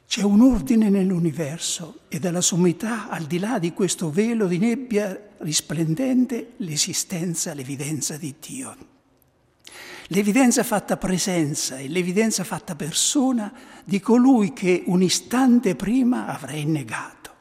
C'è 0.06 0.22
un 0.22 0.42
ordine 0.42 0.90
nell'universo 0.90 2.00
e 2.10 2.20
dalla 2.20 2.42
sommità, 2.42 3.08
al 3.08 3.24
di 3.24 3.40
là 3.40 3.58
di 3.58 3.72
questo 3.72 4.12
velo 4.12 4.48
di 4.48 4.58
nebbia 4.58 5.18
risplendente, 5.38 6.56
l'esistenza, 6.58 7.54
l'evidenza 7.54 8.18
di 8.18 8.36
Dio. 8.38 8.94
L'evidenza 10.10 10.64
fatta 10.64 10.98
presenza 10.98 11.78
e 11.78 11.88
l'evidenza 11.88 12.44
fatta 12.44 12.76
persona 12.76 13.52
di 13.84 14.00
colui 14.00 14.54
che 14.54 14.84
un 14.86 15.02
istante 15.02 15.76
prima 15.76 16.28
avrei 16.28 16.66
negato. 16.66 17.34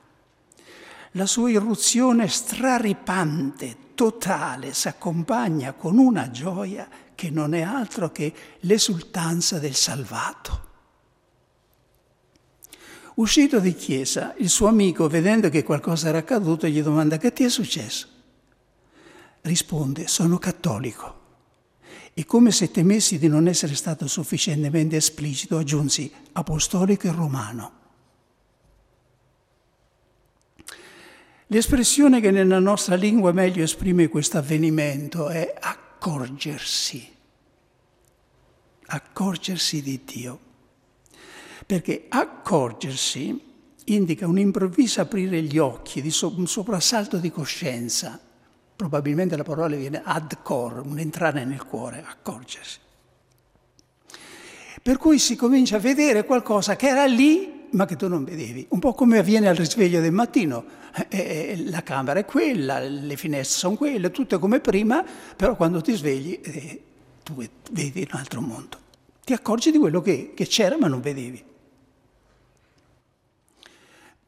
La 1.12 1.26
sua 1.26 1.50
irruzione 1.50 2.26
straripante, 2.26 3.76
totale, 3.94 4.72
si 4.72 4.88
accompagna 4.88 5.74
con 5.74 5.98
una 5.98 6.30
gioia 6.30 6.88
che 7.14 7.28
non 7.28 7.54
è 7.54 7.60
altro 7.60 8.10
che 8.10 8.32
l'esultanza 8.60 9.58
del 9.58 9.74
salvato. 9.74 10.62
Uscito 13.16 13.60
di 13.60 13.74
chiesa, 13.74 14.34
il 14.38 14.48
suo 14.48 14.68
amico, 14.68 15.06
vedendo 15.06 15.50
che 15.50 15.62
qualcosa 15.62 16.08
era 16.08 16.18
accaduto, 16.18 16.66
gli 16.66 16.82
domanda 16.82 17.18
che 17.18 17.32
ti 17.32 17.44
è 17.44 17.48
successo? 17.48 18.08
Risponde, 19.42 20.08
sono 20.08 20.38
cattolico. 20.38 21.23
E 22.14 22.24
come 22.24 22.52
se 22.52 22.70
temessi 22.70 23.18
di 23.18 23.28
non 23.28 23.48
essere 23.48 23.74
stato 23.74 24.06
sufficientemente 24.06 24.96
esplicito, 24.96 25.58
aggiunsi 25.58 26.10
apostolico 26.32 27.08
e 27.08 27.12
romano. 27.12 27.72
L'espressione 31.48 32.20
che 32.20 32.30
nella 32.30 32.60
nostra 32.60 32.94
lingua 32.94 33.32
meglio 33.32 33.62
esprime 33.62 34.08
questo 34.08 34.38
avvenimento 34.38 35.28
è 35.28 35.54
accorgersi, 35.58 37.12
accorgersi 38.86 39.82
di 39.82 40.00
Dio 40.04 40.44
perché 41.66 42.06
accorgersi 42.08 43.52
indica 43.84 44.26
un 44.26 44.38
improvviso 44.38 45.00
aprire 45.00 45.42
gli 45.42 45.58
occhi, 45.58 46.00
un 46.22 46.46
soprassalto 46.46 47.16
di 47.18 47.30
coscienza. 47.30 48.20
Probabilmente 48.76 49.36
la 49.36 49.44
parola 49.44 49.76
viene 49.76 50.02
ad 50.04 50.38
cor, 50.42 50.82
un 50.84 50.98
entrare 50.98 51.44
nel 51.44 51.64
cuore, 51.64 52.04
accorgersi. 52.06 52.78
Per 54.82 54.96
cui 54.98 55.18
si 55.18 55.36
comincia 55.36 55.76
a 55.76 55.80
vedere 55.80 56.24
qualcosa 56.24 56.76
che 56.76 56.88
era 56.88 57.06
lì 57.06 57.54
ma 57.74 57.86
che 57.86 57.96
tu 57.96 58.08
non 58.08 58.24
vedevi. 58.24 58.66
Un 58.70 58.78
po' 58.78 58.94
come 58.94 59.18
avviene 59.18 59.48
al 59.48 59.56
risveglio 59.56 60.00
del 60.00 60.12
mattino. 60.12 60.64
Eh, 61.08 61.18
eh, 61.18 61.64
la 61.66 61.82
camera 61.82 62.20
è 62.20 62.24
quella, 62.24 62.78
le 62.78 63.16
finestre 63.16 63.58
sono 63.58 63.74
quelle, 63.76 64.10
tutto 64.10 64.36
è 64.36 64.38
come 64.38 64.60
prima, 64.60 65.04
però 65.36 65.56
quando 65.56 65.80
ti 65.80 65.92
svegli 65.94 66.40
eh, 66.42 66.82
tu 67.22 67.34
vedi 67.72 68.08
un 68.10 68.18
altro 68.18 68.40
mondo. 68.40 68.78
Ti 69.24 69.32
accorgi 69.32 69.70
di 69.70 69.78
quello 69.78 70.00
che, 70.00 70.32
che 70.34 70.46
c'era 70.46 70.76
ma 70.78 70.86
non 70.86 71.00
vedevi. 71.00 71.44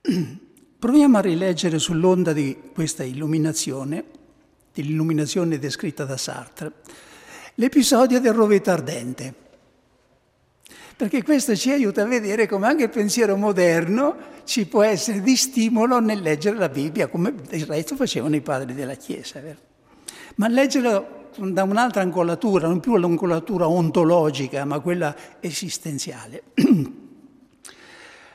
Proviamo 0.79 1.19
a 1.19 1.21
rileggere 1.21 1.79
sull'onda 1.79 2.33
di 2.33 2.57
questa 2.73 3.05
illuminazione, 3.05 4.05
dell'illuminazione 4.83 5.59
descritta 5.59 6.05
da 6.05 6.17
Sartre, 6.19 6.73
l'episodio 7.55 8.21
del 8.21 8.33
rovetto 8.33 8.71
ardente. 8.71 9.35
Perché 10.97 11.23
questo 11.23 11.55
ci 11.57 11.71
aiuta 11.71 12.03
a 12.03 12.07
vedere 12.07 12.47
come 12.47 12.67
anche 12.67 12.85
il 12.85 12.91
pensiero 12.91 13.37
moderno 13.37 14.35
ci 14.45 14.67
può 14.67 14.83
essere 14.83 15.21
di 15.21 15.37
stimolo 15.37 16.01
nel 16.01 16.21
leggere 16.21 16.57
la 16.57 16.69
Bibbia, 16.69 17.09
come 17.09 17.35
del 17.35 17.67
resto 17.67 17.97
facevano 17.97 18.35
i 18.35 18.41
padri 18.41 18.75
della 18.75 18.95
Chiesa. 18.95 19.41
Vero? 19.41 19.59
Ma 20.37 20.49
leggerlo 20.49 21.25
da 21.37 21.65
un'altra 21.65 22.01
angolatura, 22.01 22.67
non 22.67 22.81
più 22.81 22.97
l'angolatura 22.97 23.69
ontologica, 23.69 24.65
ma 24.65 24.81
quella 24.81 25.15
esistenziale. 25.41 26.43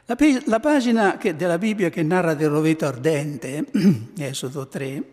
La, 0.05 0.17
la 0.45 0.59
pagina 0.59 1.17
che, 1.17 1.35
della 1.35 1.57
Bibbia 1.57 1.89
che 1.89 2.03
narra 2.03 2.33
del 2.33 2.49
roveto 2.49 2.85
ardente, 2.85 3.65
Esodo 4.17 4.67
3, 4.67 5.03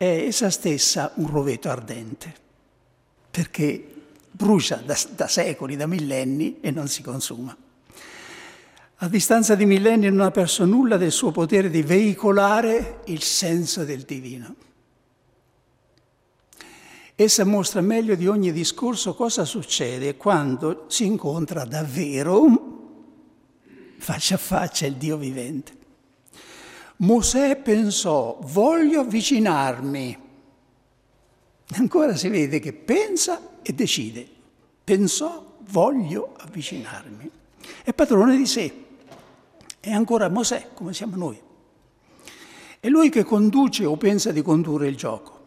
è 0.00 0.24
essa 0.24 0.48
stessa 0.48 1.12
un 1.16 1.26
roveto 1.26 1.68
ardente, 1.68 2.34
perché 3.30 3.86
brucia 4.30 4.76
da, 4.76 4.98
da 5.10 5.28
secoli, 5.28 5.76
da 5.76 5.86
millenni 5.86 6.56
e 6.62 6.70
non 6.70 6.88
si 6.88 7.02
consuma. 7.02 7.54
A 8.96 9.08
distanza 9.10 9.54
di 9.54 9.66
millenni 9.66 10.08
non 10.08 10.20
ha 10.20 10.30
perso 10.30 10.64
nulla 10.64 10.96
del 10.96 11.12
suo 11.12 11.32
potere 11.32 11.68
di 11.68 11.82
veicolare 11.82 13.02
il 13.08 13.20
senso 13.20 13.84
del 13.84 14.04
divino. 14.04 14.54
Essa 17.14 17.44
mostra 17.44 17.82
meglio 17.82 18.14
di 18.14 18.26
ogni 18.26 18.52
discorso 18.52 19.12
cosa 19.12 19.44
succede 19.44 20.16
quando 20.16 20.86
si 20.88 21.04
incontra 21.04 21.66
davvero 21.66 22.78
faccia 23.98 24.36
a 24.36 24.38
faccia 24.38 24.86
il 24.86 24.94
Dio 24.94 25.18
vivente. 25.18 25.79
Mosè 27.00 27.56
pensò, 27.56 28.38
voglio 28.42 29.00
avvicinarmi. 29.00 30.18
Ancora 31.72 32.14
si 32.14 32.28
vede 32.28 32.58
che 32.58 32.74
pensa 32.74 33.60
e 33.62 33.72
decide. 33.72 34.28
Pensò, 34.84 35.56
voglio 35.68 36.34
avvicinarmi. 36.36 37.30
È 37.84 37.94
padrone 37.94 38.36
di 38.36 38.46
sé. 38.46 38.84
È 39.80 39.90
ancora 39.90 40.28
Mosè, 40.28 40.70
come 40.74 40.92
siamo 40.92 41.16
noi. 41.16 41.40
È 42.78 42.88
lui 42.88 43.08
che 43.08 43.24
conduce 43.24 43.86
o 43.86 43.96
pensa 43.96 44.30
di 44.30 44.42
condurre 44.42 44.88
il 44.88 44.96
gioco. 44.96 45.38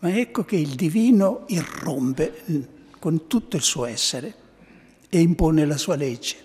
Ma 0.00 0.14
ecco 0.18 0.44
che 0.44 0.56
il 0.56 0.74
divino 0.74 1.44
irrompe 1.46 2.68
con 2.98 3.26
tutto 3.26 3.56
il 3.56 3.62
suo 3.62 3.86
essere 3.86 4.34
e 5.08 5.18
impone 5.18 5.64
la 5.64 5.78
sua 5.78 5.96
legge. 5.96 6.36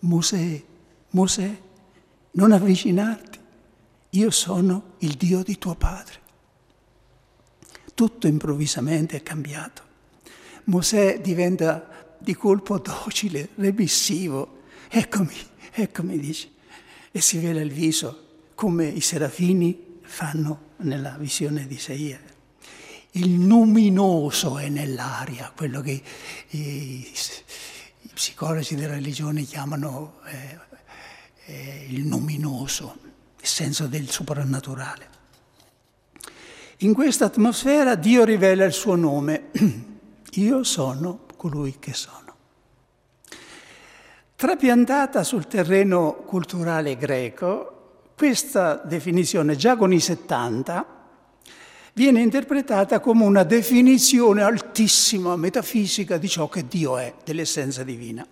Mosè, 0.00 0.62
Mosè, 1.10 1.66
non 2.38 2.52
avvicinarti, 2.52 3.38
io 4.10 4.30
sono 4.30 4.94
il 4.98 5.14
Dio 5.14 5.42
di 5.42 5.58
tuo 5.58 5.74
padre. 5.74 6.26
Tutto 7.94 8.28
improvvisamente 8.28 9.16
è 9.16 9.22
cambiato. 9.24 9.82
Mosè 10.64 11.20
diventa 11.20 12.16
di 12.16 12.36
colpo 12.36 12.78
docile, 12.78 13.48
remissivo. 13.56 14.62
Eccomi, 14.88 15.34
eccomi, 15.72 16.16
dice. 16.16 16.50
E 17.10 17.20
si 17.20 17.38
vela 17.38 17.60
il 17.60 17.72
viso 17.72 18.26
come 18.54 18.86
i 18.86 19.00
serafini 19.00 19.98
fanno 20.02 20.74
nella 20.78 21.16
visione 21.18 21.66
di 21.66 21.74
Isaia. 21.74 22.20
Il 23.12 23.46
luminoso 23.46 24.58
è 24.58 24.68
nell'aria, 24.68 25.52
quello 25.56 25.80
che 25.80 26.00
i, 26.50 26.60
i 26.60 28.10
psicologi 28.14 28.76
della 28.76 28.94
religione 28.94 29.42
chiamano 29.42 30.20
eh, 30.26 30.67
eh, 31.48 31.86
il 31.88 32.06
luminoso, 32.06 32.96
il 33.40 33.46
senso 33.46 33.86
del 33.86 34.08
soprannaturale. 34.10 35.16
In 36.78 36.92
questa 36.92 37.24
atmosfera 37.24 37.94
Dio 37.94 38.24
rivela 38.24 38.64
il 38.64 38.72
suo 38.72 38.94
nome. 38.94 39.50
Io 40.32 40.62
sono 40.62 41.20
colui 41.36 41.76
che 41.78 41.94
sono. 41.94 42.16
Trapiantata 44.36 45.24
sul 45.24 45.48
terreno 45.48 46.22
culturale 46.26 46.96
greco, 46.96 48.02
questa 48.16 48.74
definizione 48.74 49.56
già 49.56 49.76
con 49.76 49.92
i 49.92 49.98
70 49.98 50.96
viene 51.94 52.20
interpretata 52.20 53.00
come 53.00 53.24
una 53.24 53.42
definizione 53.42 54.42
altissima, 54.42 55.34
metafisica 55.34 56.18
di 56.18 56.28
ciò 56.28 56.48
che 56.48 56.68
Dio 56.68 56.98
è, 56.98 57.14
dell'essenza 57.24 57.82
divina, 57.82 58.24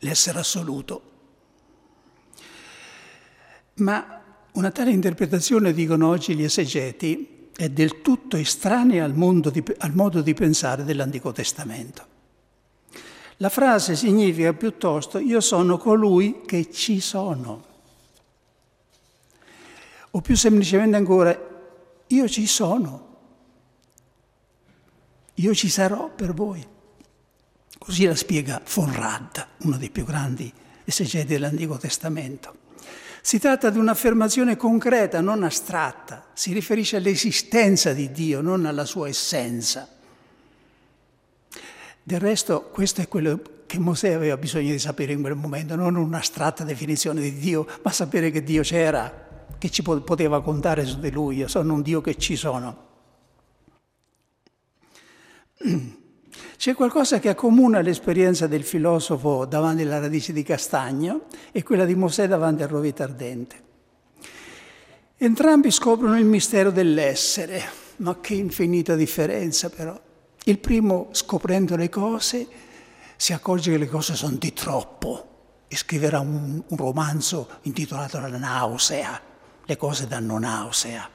l'essere 0.00 0.40
assoluto. 0.40 1.14
Ma 3.76 4.22
una 4.52 4.70
tale 4.70 4.90
interpretazione, 4.90 5.72
dicono 5.72 6.08
oggi 6.08 6.34
gli 6.34 6.44
esegeti, 6.44 7.50
è 7.54 7.68
del 7.68 8.00
tutto 8.00 8.36
estranea 8.36 9.04
al, 9.04 9.12
di, 9.12 9.64
al 9.78 9.94
modo 9.94 10.22
di 10.22 10.34
pensare 10.34 10.84
dell'Antico 10.84 11.32
Testamento. 11.32 12.14
La 13.38 13.50
frase 13.50 13.96
significa 13.96 14.54
piuttosto 14.54 15.18
io 15.18 15.40
sono 15.40 15.76
colui 15.76 16.42
che 16.46 16.70
ci 16.70 17.00
sono. 17.00 17.64
O 20.12 20.20
più 20.22 20.36
semplicemente 20.36 20.96
ancora, 20.96 21.38
io 22.06 22.28
ci 22.28 22.46
sono. 22.46 23.04
Io 25.34 25.54
ci 25.54 25.68
sarò 25.68 26.08
per 26.08 26.32
voi. 26.32 26.66
Così 27.78 28.06
la 28.06 28.14
spiega 28.14 28.62
von 28.74 28.90
Rad, 28.90 29.46
uno 29.58 29.76
dei 29.76 29.90
più 29.90 30.06
grandi 30.06 30.50
esegeti 30.84 31.26
dell'Antico 31.26 31.76
Testamento. 31.76 32.64
Si 33.26 33.40
tratta 33.40 33.70
di 33.70 33.78
un'affermazione 33.78 34.56
concreta, 34.56 35.20
non 35.20 35.42
astratta, 35.42 36.26
si 36.32 36.52
riferisce 36.52 36.94
all'esistenza 36.94 37.92
di 37.92 38.12
Dio, 38.12 38.40
non 38.40 38.66
alla 38.66 38.84
sua 38.84 39.08
essenza. 39.08 39.88
Del 42.04 42.20
resto 42.20 42.70
questo 42.70 43.00
è 43.00 43.08
quello 43.08 43.64
che 43.66 43.80
Mosè 43.80 44.12
aveva 44.12 44.36
bisogno 44.36 44.70
di 44.70 44.78
sapere 44.78 45.12
in 45.12 45.22
quel 45.22 45.34
momento, 45.34 45.74
non 45.74 45.96
un'astratta 45.96 46.62
definizione 46.62 47.20
di 47.20 47.36
Dio, 47.36 47.66
ma 47.82 47.90
sapere 47.90 48.30
che 48.30 48.44
Dio 48.44 48.62
c'era, 48.62 49.44
che 49.58 49.70
ci 49.70 49.82
poteva 49.82 50.40
contare 50.40 50.84
su 50.84 51.00
di 51.00 51.10
lui, 51.10 51.38
io 51.38 51.48
sono 51.48 51.74
un 51.74 51.82
Dio 51.82 52.00
che 52.00 52.16
ci 52.18 52.36
sono. 52.36 52.84
C'è 56.56 56.74
qualcosa 56.74 57.18
che 57.18 57.28
accomuna 57.28 57.82
l'esperienza 57.82 58.46
del 58.46 58.64
filosofo 58.64 59.44
davanti 59.44 59.82
alla 59.82 59.98
radice 59.98 60.32
di 60.32 60.42
castagno 60.42 61.26
e 61.52 61.62
quella 61.62 61.84
di 61.84 61.94
Mosè 61.94 62.26
davanti 62.26 62.62
al 62.62 62.70
rovito 62.70 63.02
ardente. 63.02 63.64
Entrambi 65.18 65.70
scoprono 65.70 66.18
il 66.18 66.24
mistero 66.24 66.70
dell'essere, 66.70 67.62
ma 67.96 68.18
che 68.20 68.34
infinita 68.34 68.94
differenza 68.94 69.68
però. 69.68 69.98
Il 70.44 70.58
primo, 70.58 71.08
scoprendo 71.12 71.76
le 71.76 71.90
cose, 71.90 72.46
si 73.16 73.32
accorge 73.32 73.72
che 73.72 73.78
le 73.78 73.88
cose 73.88 74.14
sono 74.14 74.36
di 74.36 74.52
troppo 74.52 75.64
e 75.68 75.76
scriverà 75.76 76.20
un, 76.20 76.62
un 76.66 76.76
romanzo 76.76 77.48
intitolato 77.62 78.18
La 78.18 78.28
nausea. 78.28 79.20
Le 79.64 79.76
cose 79.76 80.06
danno 80.06 80.38
nausea. 80.38 81.08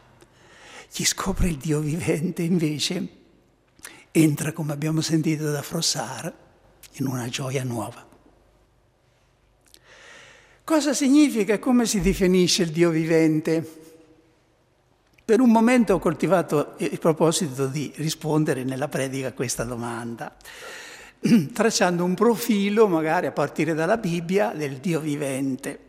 Chi 0.91 1.03
scopre 1.03 1.47
il 1.47 1.57
Dio 1.57 1.79
vivente 1.79 2.43
invece 2.43 3.20
entra, 4.11 4.51
come 4.51 4.73
abbiamo 4.73 5.01
sentito 5.01 5.51
da 5.51 5.61
Frossard, 5.61 6.33
in 6.93 7.07
una 7.07 7.27
gioia 7.29 7.63
nuova. 7.63 8.05
Cosa 10.63 10.93
significa 10.93 11.53
e 11.53 11.59
come 11.59 11.85
si 11.85 12.01
definisce 12.01 12.63
il 12.63 12.71
Dio 12.71 12.89
vivente? 12.89 13.79
Per 15.23 15.39
un 15.39 15.49
momento 15.49 15.93
ho 15.93 15.99
coltivato 15.99 16.75
il 16.77 16.99
proposito 16.99 17.67
di 17.67 17.91
rispondere 17.95 18.63
nella 18.63 18.87
predica 18.87 19.27
a 19.27 19.33
questa 19.33 19.63
domanda, 19.63 20.35
tracciando 21.53 22.03
un 22.03 22.15
profilo, 22.15 22.87
magari 22.87 23.27
a 23.27 23.31
partire 23.31 23.73
dalla 23.73 23.97
Bibbia, 23.97 24.51
del 24.53 24.77
Dio 24.77 24.99
vivente. 24.99 25.79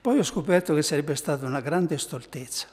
Poi 0.00 0.18
ho 0.18 0.24
scoperto 0.24 0.74
che 0.74 0.82
sarebbe 0.82 1.14
stata 1.14 1.46
una 1.46 1.60
grande 1.60 1.98
stoltezza, 1.98 2.66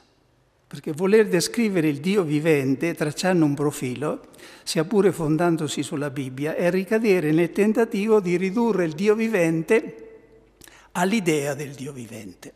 perché 0.70 0.92
voler 0.92 1.26
descrivere 1.26 1.88
il 1.88 1.98
Dio 1.98 2.22
vivente 2.22 2.94
tracciando 2.94 3.44
un 3.44 3.54
profilo, 3.54 4.28
sia 4.62 4.84
pure 4.84 5.10
fondandosi 5.10 5.82
sulla 5.82 6.10
Bibbia, 6.10 6.54
è 6.54 6.70
ricadere 6.70 7.32
nel 7.32 7.50
tentativo 7.50 8.20
di 8.20 8.36
ridurre 8.36 8.84
il 8.84 8.92
Dio 8.92 9.16
vivente 9.16 9.96
all'idea 10.92 11.54
del 11.54 11.70
Dio 11.74 11.90
vivente. 11.90 12.52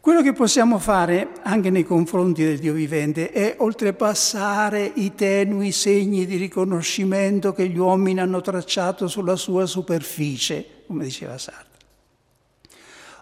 Quello 0.00 0.20
che 0.20 0.32
possiamo 0.32 0.80
fare 0.80 1.28
anche 1.44 1.70
nei 1.70 1.84
confronti 1.84 2.42
del 2.42 2.58
Dio 2.58 2.72
vivente 2.72 3.30
è 3.30 3.54
oltrepassare 3.58 4.90
i 4.96 5.14
tenui 5.14 5.70
segni 5.70 6.26
di 6.26 6.34
riconoscimento 6.34 7.52
che 7.52 7.68
gli 7.68 7.78
uomini 7.78 8.18
hanno 8.18 8.40
tracciato 8.40 9.06
sulla 9.06 9.36
sua 9.36 9.64
superficie, 9.64 10.82
come 10.88 11.04
diceva 11.04 11.38
Sartre. 11.38 11.67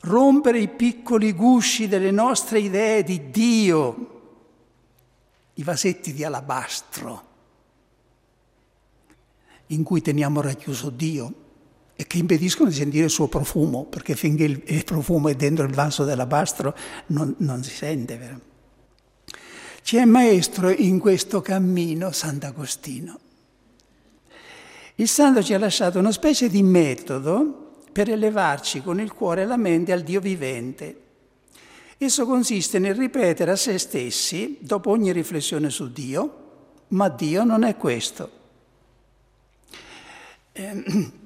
Rompere 0.06 0.60
i 0.60 0.68
piccoli 0.68 1.32
gusci 1.32 1.88
delle 1.88 2.12
nostre 2.12 2.60
idee 2.60 3.02
di 3.02 3.28
Dio, 3.30 4.20
i 5.54 5.64
vasetti 5.64 6.12
di 6.12 6.22
alabastro 6.22 7.24
in 9.68 9.82
cui 9.82 10.00
teniamo 10.00 10.40
racchiuso 10.40 10.90
Dio 10.90 11.34
e 11.96 12.06
che 12.06 12.18
impediscono 12.18 12.68
di 12.68 12.76
sentire 12.76 13.06
il 13.06 13.10
suo 13.10 13.26
profumo, 13.26 13.82
perché 13.84 14.14
finché 14.14 14.44
il, 14.44 14.84
profumo 14.84 15.28
è 15.28 15.34
dentro 15.34 15.64
il 15.64 15.74
vaso 15.74 16.04
dell'alabastro 16.04 16.76
non, 17.06 17.34
non 17.38 17.64
si 17.64 17.74
sente. 17.74 18.16
Vero? 18.16 18.40
Ci 19.82 19.96
è 19.96 20.04
maestro 20.04 20.70
in 20.70 21.00
questo 21.00 21.40
cammino 21.40 22.12
Sant'Agostino. 22.12 23.18
Il 24.96 25.08
santo 25.08 25.42
ci 25.42 25.52
ha 25.52 25.58
lasciato 25.58 25.98
una 25.98 26.12
specie 26.12 26.48
di 26.48 26.62
metodo 26.62 27.64
per 27.96 28.10
elevarci 28.10 28.82
con 28.82 29.00
il 29.00 29.10
cuore 29.14 29.40
e 29.40 29.46
la 29.46 29.56
mente 29.56 29.90
al 29.90 30.02
Dio 30.02 30.20
vivente. 30.20 31.00
Esso 31.96 32.26
consiste 32.26 32.78
nel 32.78 32.94
ripetere 32.94 33.52
a 33.52 33.56
se 33.56 33.78
stessi, 33.78 34.58
dopo 34.60 34.90
ogni 34.90 35.12
riflessione 35.12 35.70
su 35.70 35.90
Dio, 35.90 36.82
ma 36.88 37.08
Dio 37.08 37.42
non 37.42 37.64
è 37.64 37.74
questo. 37.74 38.30
Eh, 40.52 40.84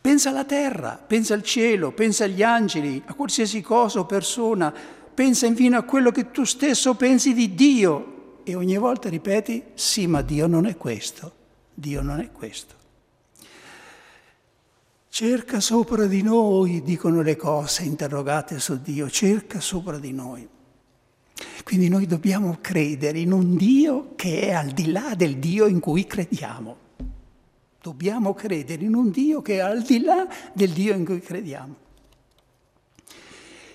Pensa 0.00 0.28
alla 0.28 0.44
terra, 0.44 1.02
pensa 1.04 1.34
al 1.34 1.42
cielo, 1.42 1.90
pensa 1.90 2.22
agli 2.24 2.44
angeli, 2.44 3.02
a 3.04 3.14
qualsiasi 3.14 3.60
cosa 3.60 3.98
o 3.98 4.06
persona, 4.06 4.72
pensa 5.12 5.46
infine 5.46 5.74
a 5.74 5.82
quello 5.82 6.12
che 6.12 6.30
tu 6.30 6.44
stesso 6.44 6.94
pensi 6.94 7.34
di 7.34 7.56
Dio 7.56 8.42
e 8.44 8.54
ogni 8.54 8.78
volta 8.78 9.08
ripeti, 9.08 9.64
sì, 9.74 10.06
ma 10.06 10.22
Dio 10.22 10.46
non 10.46 10.66
è 10.66 10.76
questo, 10.76 11.32
Dio 11.74 12.00
non 12.02 12.20
è 12.20 12.30
questo. 12.30 12.77
Cerca 15.10 15.60
sopra 15.60 16.06
di 16.06 16.22
noi, 16.22 16.82
dicono 16.82 17.22
le 17.22 17.36
cose 17.36 17.82
interrogate 17.82 18.60
su 18.60 18.80
Dio, 18.80 19.08
cerca 19.10 19.60
sopra 19.60 19.98
di 19.98 20.12
noi. 20.12 20.46
Quindi 21.64 21.88
noi 21.88 22.06
dobbiamo 22.06 22.58
credere 22.60 23.18
in 23.18 23.32
un 23.32 23.56
Dio 23.56 24.14
che 24.16 24.42
è 24.42 24.52
al 24.52 24.70
di 24.70 24.90
là 24.90 25.14
del 25.14 25.36
Dio 25.36 25.66
in 25.66 25.80
cui 25.80 26.06
crediamo. 26.06 26.76
Dobbiamo 27.80 28.34
credere 28.34 28.84
in 28.84 28.94
un 28.94 29.10
Dio 29.10 29.40
che 29.40 29.56
è 29.56 29.60
al 29.60 29.82
di 29.82 30.00
là 30.00 30.26
del 30.52 30.70
Dio 30.70 30.94
in 30.94 31.04
cui 31.04 31.20
crediamo. 31.20 31.74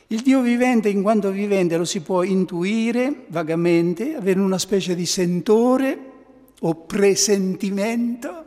Il 0.07 0.21
Dio 0.21 0.41
vivente, 0.41 0.89
in 0.89 1.01
quanto 1.01 1.31
vivente, 1.31 1.75
lo 1.75 1.85
si 1.85 2.01
può 2.01 2.23
intuire 2.23 3.25
vagamente, 3.29 4.15
avere 4.15 4.39
una 4.39 4.59
specie 4.59 4.93
di 4.93 5.05
sentore 5.07 6.11
o 6.59 6.75
presentimento. 6.75 8.42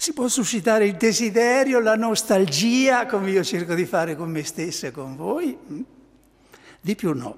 Si 0.00 0.14
può 0.14 0.28
suscitare 0.28 0.86
il 0.86 0.96
desiderio, 0.96 1.78
la 1.78 1.94
nostalgia, 1.94 3.04
come 3.04 3.32
io 3.32 3.44
cerco 3.44 3.74
di 3.74 3.84
fare 3.84 4.16
con 4.16 4.30
me 4.30 4.42
stessa 4.44 4.86
e 4.86 4.92
con 4.92 5.14
voi. 5.14 5.54
Di 6.80 6.94
più 6.94 7.12
no. 7.12 7.36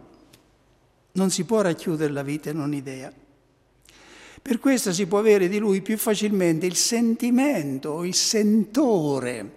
Non 1.15 1.31
si 1.31 1.43
può 1.43 1.61
racchiudere 1.61 2.13
la 2.13 2.23
vita 2.23 2.51
in 2.51 2.61
un'idea. 2.61 3.13
Per 4.41 4.61
questo 4.61 4.93
si 4.93 5.07
può 5.07 5.19
avere 5.19 5.49
di 5.49 5.59
lui 5.59 5.83
più 5.83 5.99
facilmente 5.99 6.65
il 6.65 6.77
sentimento, 6.77 8.05
il 8.05 8.15
sentore, 8.15 9.53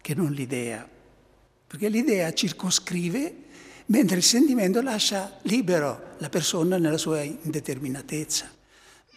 che 0.00 0.14
non 0.14 0.32
l'idea. 0.32 0.88
Perché 1.66 1.90
l'idea 1.90 2.32
circoscrive, 2.32 3.34
mentre 3.84 4.16
il 4.16 4.22
sentimento 4.22 4.80
lascia 4.80 5.38
libero 5.42 6.14
la 6.16 6.30
persona 6.30 6.78
nella 6.78 6.96
sua 6.96 7.20
indeterminatezza. 7.20 8.56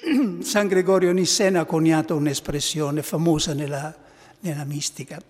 San 0.42 0.68
Gregorio 0.68 1.12
Nissena 1.12 1.62
ha 1.62 1.66
coniato 1.66 2.16
un'espressione 2.16 3.04
famosa 3.04 3.54
nella, 3.54 3.96
nella 4.40 4.64
mistica. 4.64 5.22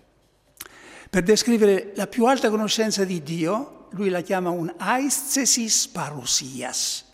Per 1.10 1.22
descrivere 1.22 1.92
la 1.94 2.06
più 2.06 2.24
alta 2.24 2.48
conoscenza 2.48 3.04
di 3.04 3.22
Dio, 3.22 3.88
lui 3.90 4.08
la 4.08 4.22
chiama 4.22 4.48
un 4.48 4.72
aisthesis 4.78 5.88
parousias, 5.88 7.04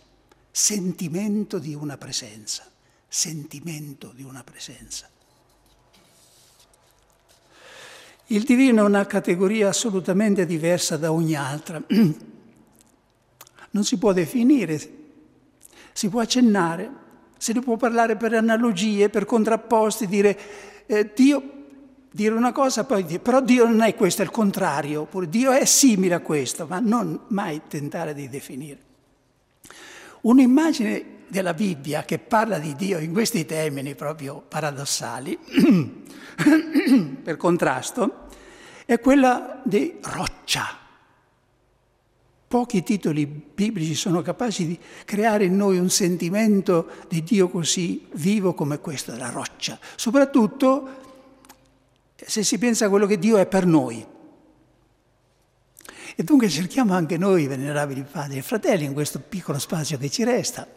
sentimento 0.49 1.59
di 1.59 1.73
una 1.73 1.97
presenza, 1.97 2.65
sentimento 3.07 4.13
di 4.15 4.23
una 4.23 4.43
presenza. 4.43 5.09
Il 8.27 8.43
divino 8.43 8.83
è 8.83 8.85
una 8.85 9.05
categoria 9.05 9.69
assolutamente 9.69 10.45
diversa 10.45 10.95
da 10.97 11.11
ogni 11.11 11.35
altra. 11.35 11.81
Non 13.71 13.83
si 13.83 13.99
può 13.99 14.13
definire, 14.13 14.79
si 15.93 16.09
può 16.09 16.21
accennare, 16.21 16.91
se 17.39 17.53
ne 17.53 17.61
può 17.61 17.77
parlare 17.77 18.17
per 18.17 18.33
analogie, 18.33 19.07
per 19.07 19.23
contrapposti, 19.23 20.07
dire 20.07 20.37
eh, 20.85 21.11
Dio, 21.15 21.41
dire 22.11 22.35
una 22.35 22.51
cosa, 22.51 22.83
poi 22.83 23.05
dire, 23.05 23.19
però 23.19 23.39
Dio 23.39 23.65
non 23.65 23.81
è 23.81 23.95
questo, 23.95 24.21
è 24.21 24.25
il 24.25 24.31
contrario, 24.31 25.01
oppure 25.01 25.29
Dio 25.29 25.51
è 25.51 25.63
simile 25.63 26.15
a 26.15 26.19
questo, 26.19 26.65
ma 26.67 26.79
non 26.79 27.17
mai 27.27 27.61
tentare 27.69 28.13
di 28.13 28.27
definire. 28.27 28.77
Un'immagine 30.21 31.17
della 31.29 31.53
Bibbia 31.53 32.03
che 32.03 32.19
parla 32.19 32.59
di 32.59 32.75
Dio 32.75 32.97
in 32.97 33.13
questi 33.13 33.45
termini 33.45 33.95
proprio 33.95 34.43
paradossali, 34.45 35.39
per 37.23 37.37
contrasto, 37.37 38.27
è 38.85 38.99
quella 38.99 39.61
di 39.63 39.97
roccia. 40.01 40.77
Pochi 42.49 42.81
titoli 42.81 43.27
biblici 43.27 43.93
sono 43.93 44.23
capaci 44.23 44.65
di 44.65 44.79
creare 45.05 45.45
in 45.45 45.55
noi 45.55 45.77
un 45.77 45.91
sentimento 45.91 46.89
di 47.07 47.21
Dio 47.21 47.47
così 47.47 48.07
vivo 48.13 48.55
come 48.55 48.79
questo, 48.79 49.15
la 49.15 49.29
roccia. 49.29 49.77
Soprattutto 49.95 50.89
se 52.15 52.43
si 52.43 52.57
pensa 52.57 52.87
a 52.87 52.89
quello 52.89 53.05
che 53.05 53.19
Dio 53.19 53.37
è 53.37 53.45
per 53.45 53.67
noi. 53.67 54.03
E 56.15 56.23
dunque 56.23 56.49
cerchiamo 56.49 56.95
anche 56.95 57.19
noi, 57.19 57.45
venerabili 57.45 58.03
padri 58.09 58.39
e 58.39 58.41
fratelli, 58.41 58.85
in 58.85 58.93
questo 58.93 59.19
piccolo 59.19 59.59
spazio 59.59 59.99
che 59.99 60.09
ci 60.09 60.23
resta, 60.23 60.67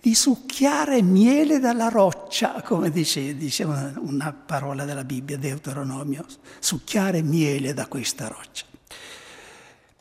di 0.00 0.14
succhiare 0.14 1.02
miele 1.02 1.58
dalla 1.58 1.88
roccia, 1.88 2.62
come 2.62 2.90
dice, 2.90 3.34
dice 3.34 3.64
una 3.64 4.32
parola 4.32 4.84
della 4.84 5.02
Bibbia, 5.02 5.38
Deuteronomio, 5.38 6.24
succhiare 6.60 7.20
miele 7.20 7.74
da 7.74 7.88
questa 7.88 8.28
roccia. 8.28 8.66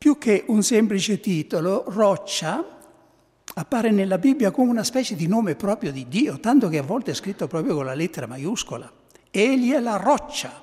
Più 0.04 0.18
che 0.18 0.44
un 0.48 0.62
semplice 0.64 1.22
titolo, 1.22 1.86
roccia 1.88 2.62
appare 3.54 3.90
nella 3.90 4.18
Bibbia 4.18 4.52
come 4.52 4.70
una 4.70 4.84
specie 4.84 5.16
di 5.16 5.28
nome 5.28 5.56
proprio 5.56 5.94
di 5.94 6.10
Dio, 6.10 6.42
tanto 6.42 6.68
che 6.68 6.80
a 6.80 6.84
volte 6.84 7.12
è 7.12 7.14
scritto 7.14 7.48
proprio 7.48 7.74
con 7.74 7.86
la 7.86 7.94
lettera 7.94 8.28
maiuscola. 8.28 8.92
Egli 9.32 9.72
è 9.72 9.80
la 9.80 9.96
roccia, 9.96 10.62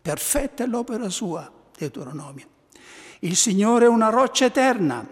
perfetta 0.00 0.64
è 0.64 0.66
l'opera 0.66 1.10
sua, 1.10 1.52
Deuteronomio. 1.76 2.46
Il 3.18 3.36
Signore 3.36 3.84
è 3.84 3.88
una 3.88 4.08
roccia 4.08 4.46
eterna. 4.46 5.06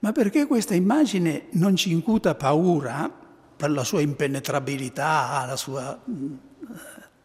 Ma 0.00 0.10
perché 0.10 0.46
questa 0.46 0.74
immagine 0.74 1.44
non 1.50 1.76
ci 1.76 1.92
incuta 1.92 2.34
paura 2.34 3.08
per 3.56 3.70
la 3.70 3.84
sua 3.84 4.00
impenetrabilità, 4.00 5.44
la 5.46 5.56
sua 5.56 5.96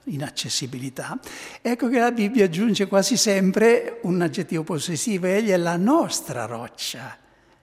inaccessibilità, 0.08 1.20
ecco 1.62 1.90
che 1.90 2.00
la 2.00 2.12
Bibbia 2.12 2.46
aggiunge 2.46 2.88
quasi 2.88 3.18
sempre 3.18 4.00
un 4.04 4.22
aggettivo 4.22 4.64
possessivo, 4.64 5.28
egli 5.28 5.50
è 5.50 5.58
la 5.58 5.78
nostra 5.78 6.46
roccia, 6.46 7.18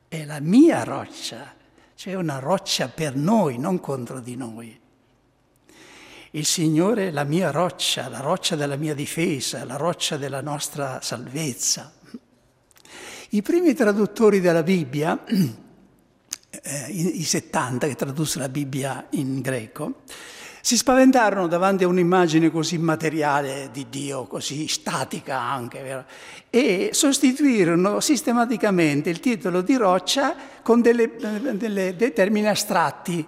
è 0.08 0.24
la 0.24 0.40
mia 0.40 0.84
roccia, 0.84 1.54
cioè 1.94 2.14
una 2.14 2.38
roccia 2.38 2.88
per 2.88 3.16
noi, 3.16 3.58
non 3.58 3.80
contro 3.80 4.20
di 4.20 4.36
noi. 4.36 4.80
Il 6.30 6.46
Signore 6.46 7.08
è 7.08 7.10
la 7.12 7.22
mia 7.22 7.52
roccia, 7.52 8.08
la 8.08 8.18
roccia 8.18 8.56
della 8.56 8.74
mia 8.74 8.94
difesa, 8.94 9.64
la 9.64 9.76
roccia 9.76 10.16
della 10.16 10.40
nostra 10.40 11.00
salvezza. 11.00 11.92
I 13.30 13.42
primi 13.42 13.72
traduttori 13.72 14.40
della 14.40 14.64
Bibbia, 14.64 15.22
eh, 15.30 16.86
i 16.90 17.22
70 17.22 17.86
che 17.86 17.94
tradussero 17.94 18.40
la 18.40 18.48
Bibbia 18.48 19.06
in 19.10 19.40
greco, 19.40 20.02
si 20.64 20.78
spaventarono 20.78 21.46
davanti 21.46 21.84
a 21.84 21.88
un'immagine 21.88 22.50
così 22.50 22.78
materiale 22.78 23.68
di 23.70 23.84
Dio, 23.90 24.24
così 24.24 24.66
statica 24.66 25.38
anche, 25.38 25.82
vero? 25.82 26.04
e 26.48 26.88
sostituirono 26.94 28.00
sistematicamente 28.00 29.10
il 29.10 29.20
titolo 29.20 29.60
di 29.60 29.76
roccia 29.76 30.34
con 30.62 30.80
delle, 30.80 31.16
delle, 31.52 31.94
dei 31.96 32.14
termini 32.14 32.48
astratti, 32.48 33.22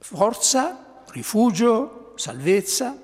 forza, 0.00 1.02
rifugio, 1.12 2.12
salvezza. 2.16 2.94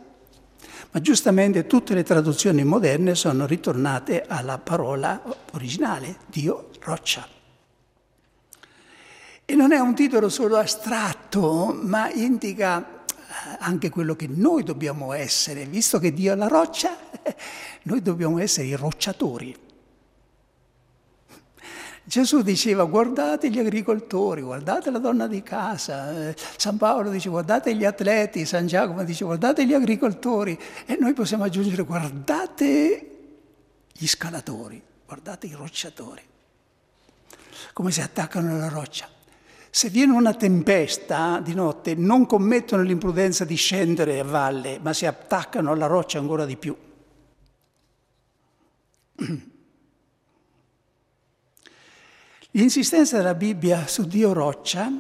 Ma 0.90 1.00
giustamente 1.00 1.66
tutte 1.66 1.94
le 1.94 2.02
traduzioni 2.02 2.62
moderne 2.62 3.14
sono 3.14 3.46
ritornate 3.46 4.26
alla 4.28 4.58
parola 4.58 5.22
originale, 5.52 6.16
Dio 6.26 6.68
roccia. 6.80 7.26
E 9.46 9.54
non 9.54 9.72
è 9.72 9.78
un 9.78 9.94
titolo 9.94 10.28
solo 10.28 10.58
astratto, 10.58 11.74
ma 11.80 12.10
indica 12.10 12.95
anche 13.58 13.90
quello 13.90 14.14
che 14.16 14.26
noi 14.28 14.62
dobbiamo 14.62 15.12
essere, 15.12 15.64
visto 15.64 15.98
che 15.98 16.12
Dio 16.12 16.32
è 16.32 16.36
la 16.36 16.48
roccia, 16.48 16.96
noi 17.84 18.02
dobbiamo 18.02 18.38
essere 18.38 18.66
i 18.66 18.74
rocciatori. 18.74 19.64
Gesù 22.08 22.42
diceva 22.42 22.84
guardate 22.84 23.50
gli 23.50 23.58
agricoltori, 23.58 24.40
guardate 24.40 24.92
la 24.92 24.98
donna 24.98 25.26
di 25.26 25.42
casa, 25.42 26.32
San 26.56 26.76
Paolo 26.76 27.10
dice 27.10 27.28
guardate 27.28 27.74
gli 27.74 27.84
atleti, 27.84 28.44
San 28.44 28.68
Giacomo 28.68 29.02
dice 29.02 29.24
guardate 29.24 29.66
gli 29.66 29.74
agricoltori 29.74 30.56
e 30.86 30.96
noi 31.00 31.14
possiamo 31.14 31.42
aggiungere 31.42 31.82
guardate 31.82 33.10
gli 33.92 34.06
scalatori, 34.06 34.80
guardate 35.04 35.48
i 35.48 35.54
rocciatori, 35.54 36.22
come 37.72 37.90
si 37.90 38.00
attaccano 38.00 38.54
alla 38.54 38.68
roccia. 38.68 39.15
Se 39.76 39.90
viene 39.90 40.14
una 40.14 40.32
tempesta 40.32 41.38
di 41.44 41.52
notte 41.52 41.94
non 41.94 42.24
commettono 42.24 42.82
l'imprudenza 42.82 43.44
di 43.44 43.56
scendere 43.56 44.18
a 44.20 44.24
valle, 44.24 44.78
ma 44.78 44.94
si 44.94 45.04
attaccano 45.04 45.70
alla 45.70 45.84
roccia 45.84 46.18
ancora 46.18 46.46
di 46.46 46.56
più. 46.56 46.74
L'insistenza 52.52 53.18
della 53.18 53.34
Bibbia 53.34 53.86
su 53.86 54.06
Dio 54.06 54.32
roccia 54.32 54.90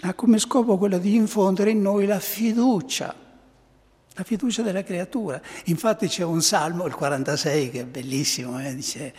ha 0.00 0.14
come 0.14 0.38
scopo 0.40 0.76
quello 0.76 0.98
di 0.98 1.14
infondere 1.14 1.70
in 1.70 1.80
noi 1.80 2.06
la 2.06 2.18
fiducia 2.18 3.14
la 4.20 4.24
fiducia 4.24 4.62
della 4.62 4.82
creatura. 4.82 5.40
Infatti 5.64 6.06
c'è 6.06 6.24
un 6.24 6.42
salmo, 6.42 6.86
il 6.86 6.94
46, 6.94 7.70
che 7.70 7.80
è 7.80 7.86
bellissimo, 7.86 8.60
eh? 8.60 8.74
dice, 8.74 9.14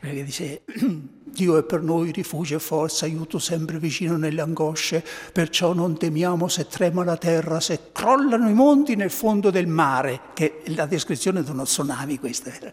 che 0.00 0.24
dice 0.24 0.62
Dio 1.24 1.58
è 1.58 1.62
per 1.62 1.82
noi 1.82 2.10
rifugio 2.10 2.56
e 2.56 2.58
forza, 2.58 3.04
aiuto 3.04 3.38
sempre 3.38 3.78
vicino 3.78 4.16
nelle 4.16 4.40
angosce, 4.40 5.04
perciò 5.32 5.74
non 5.74 5.98
temiamo 5.98 6.48
se 6.48 6.66
trema 6.66 7.04
la 7.04 7.18
terra, 7.18 7.60
se 7.60 7.90
crollano 7.92 8.48
i 8.48 8.54
monti 8.54 8.96
nel 8.96 9.10
fondo 9.10 9.50
del 9.50 9.66
mare, 9.66 10.20
che 10.32 10.62
è 10.62 10.70
la 10.70 10.86
descrizione 10.86 11.42
di 11.42 11.50
uno 11.50 11.64
tsunami 11.64 12.18
questa. 12.18 12.50
Eh, 12.50 12.72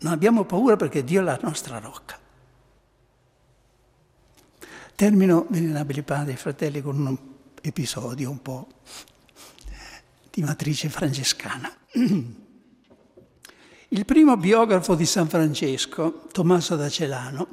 non 0.00 0.12
abbiamo 0.12 0.44
paura 0.44 0.76
perché 0.76 1.02
Dio 1.02 1.20
è 1.20 1.24
la 1.24 1.38
nostra 1.42 1.78
rocca. 1.78 2.16
Termino, 4.94 5.46
venerabili 5.48 6.02
padri 6.02 6.34
e 6.34 6.36
fratelli, 6.36 6.80
con 6.80 6.96
un 6.96 7.18
episodio 7.60 8.30
un 8.30 8.40
po' 8.40 8.68
di 10.34 10.42
matrice 10.42 10.88
francescana. 10.88 11.72
Il 13.88 14.04
primo 14.04 14.36
biografo 14.36 14.96
di 14.96 15.06
San 15.06 15.28
Francesco, 15.28 16.26
Tommaso 16.32 16.74
da 16.74 16.88
Celano, 16.88 17.46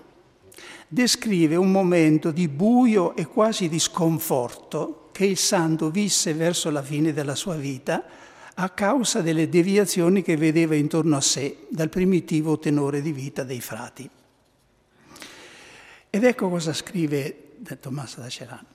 descrive 0.87 1.55
un 1.55 1.69
momento 1.69 2.31
di 2.31 2.47
buio 2.47 3.15
e 3.15 3.27
quasi 3.27 3.69
di 3.69 3.77
sconforto 3.77 5.09
che 5.11 5.25
il 5.25 5.37
santo 5.37 5.91
visse 5.91 6.33
verso 6.33 6.71
la 6.71 6.81
fine 6.81 7.13
della 7.13 7.35
sua 7.35 7.55
vita 7.55 8.03
a 8.55 8.69
causa 8.71 9.21
delle 9.21 9.47
deviazioni 9.47 10.23
che 10.23 10.35
vedeva 10.35 10.73
intorno 10.73 11.15
a 11.17 11.21
sé 11.21 11.67
dal 11.69 11.89
primitivo 11.89 12.57
tenore 12.57 13.03
di 13.03 13.11
vita 13.11 13.43
dei 13.43 13.61
frati. 13.61 14.09
Ed 16.09 16.23
ecco 16.23 16.49
cosa 16.49 16.73
scrive 16.73 17.57
Tommaso 17.79 18.21
da 18.21 18.27
Celano. 18.27 18.65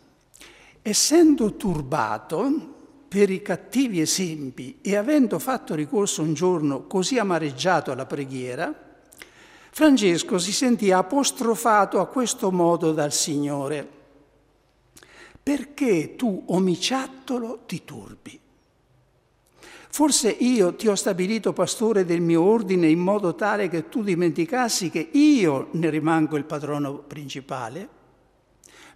Essendo 0.80 1.56
turbato, 1.56 2.75
per 3.08 3.30
i 3.30 3.42
cattivi 3.42 4.00
esempi 4.00 4.78
e 4.82 4.96
avendo 4.96 5.38
fatto 5.38 5.74
ricorso 5.74 6.22
un 6.22 6.34
giorno 6.34 6.86
così 6.86 7.18
amareggiato 7.18 7.92
alla 7.92 8.06
preghiera, 8.06 8.74
Francesco 9.70 10.38
si 10.38 10.52
sentì 10.52 10.90
apostrofato 10.90 12.00
a 12.00 12.06
questo 12.06 12.50
modo 12.50 12.92
dal 12.92 13.12
Signore. 13.12 13.86
Perché 15.42 16.16
tu, 16.16 16.44
omiciattolo, 16.46 17.60
ti 17.66 17.84
turbi? 17.84 18.40
Forse 19.96 20.28
io 20.28 20.74
ti 20.74 20.88
ho 20.88 20.94
stabilito 20.94 21.52
pastore 21.52 22.04
del 22.04 22.20
mio 22.20 22.42
ordine 22.42 22.88
in 22.88 22.98
modo 22.98 23.34
tale 23.34 23.68
che 23.68 23.88
tu 23.88 24.02
dimenticassi 24.02 24.90
che 24.90 25.08
io 25.12 25.68
ne 25.72 25.88
rimango 25.88 26.36
il 26.36 26.44
padrono 26.44 26.98
principale? 26.98 27.88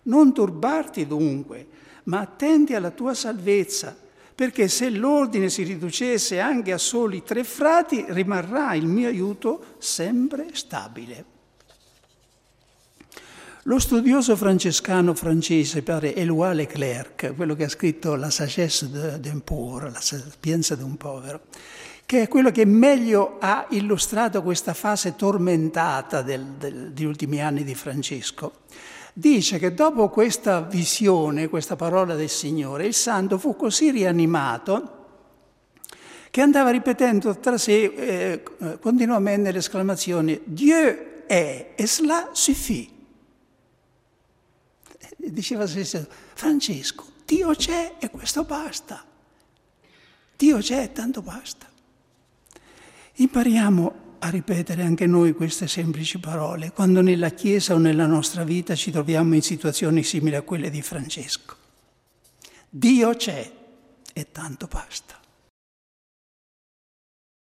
Non 0.02 0.34
turbarti 0.34 1.06
dunque, 1.06 1.66
ma 2.04 2.20
attendi 2.20 2.74
alla 2.74 2.90
tua 2.90 3.14
salvezza, 3.14 3.96
perché 4.34 4.68
se 4.68 4.88
l'ordine 4.88 5.50
si 5.50 5.62
riducesse 5.64 6.40
anche 6.40 6.72
a 6.72 6.78
soli 6.78 7.22
tre 7.22 7.44
frati, 7.44 8.04
rimarrà 8.08 8.74
il 8.74 8.86
mio 8.86 9.08
aiuto 9.08 9.76
sempre 9.78 10.48
stabile. 10.52 11.24
Lo 13.64 13.78
studioso 13.78 14.36
francescano 14.36 15.14
francese, 15.14 15.82
pare 15.82 16.14
Éloi 16.14 16.54
Leclerc, 16.54 17.34
quello 17.36 17.54
che 17.54 17.64
ha 17.64 17.68
scritto 17.68 18.14
La 18.14 18.30
sagesse 18.30 19.18
d'un 19.20 19.42
pauvre, 19.44 19.90
la 19.90 20.00
sapienza 20.00 20.74
di 20.74 20.82
un 20.82 20.96
povero, 20.96 21.42
che 22.06 22.22
è 22.22 22.28
quello 22.28 22.50
che 22.50 22.64
meglio 22.64 23.36
ha 23.38 23.66
illustrato 23.70 24.42
questa 24.42 24.72
fase 24.72 25.14
tormentata 25.14 26.22
degli 26.22 27.04
ultimi 27.04 27.42
anni 27.42 27.62
di 27.62 27.74
Francesco, 27.74 28.60
dice 29.14 29.58
che 29.58 29.74
dopo 29.74 30.08
questa 30.08 30.60
visione, 30.60 31.48
questa 31.48 31.76
parola 31.76 32.14
del 32.14 32.28
Signore, 32.28 32.86
il 32.86 32.94
santo 32.94 33.38
fu 33.38 33.56
così 33.56 33.90
rianimato 33.90 34.98
che 36.30 36.40
andava 36.40 36.70
ripetendo 36.70 37.38
tra 37.38 37.58
sé 37.58 37.82
eh, 37.82 38.42
continuamente 38.80 39.50
l'esclamazione 39.50 40.40
Dieu 40.44 41.24
è 41.26 41.72
e 41.74 41.86
cela 41.86 42.30
suffit. 42.32 42.98
Diceva 45.16 45.64
a 45.64 45.66
se 45.66 45.84
stesso, 45.84 46.08
Francesco, 46.34 47.04
Dio 47.24 47.54
c'è 47.54 47.96
e 47.98 48.10
questo 48.10 48.44
basta. 48.44 49.04
Dio 50.36 50.58
c'è 50.58 50.84
e 50.84 50.92
tanto 50.92 51.20
basta. 51.20 51.68
Impariamo 53.14 53.99
a 54.20 54.28
ripetere 54.28 54.82
anche 54.82 55.06
noi 55.06 55.32
queste 55.32 55.66
semplici 55.66 56.18
parole 56.18 56.72
quando 56.72 57.00
nella 57.00 57.30
Chiesa 57.30 57.74
o 57.74 57.78
nella 57.78 58.06
nostra 58.06 58.44
vita 58.44 58.74
ci 58.74 58.90
troviamo 58.90 59.34
in 59.34 59.42
situazioni 59.42 60.02
simili 60.02 60.36
a 60.36 60.42
quelle 60.42 60.70
di 60.70 60.82
Francesco. 60.82 61.56
Dio 62.68 63.14
c'è 63.14 63.50
e 64.12 64.30
tanto 64.30 64.66
basta. 64.66 65.19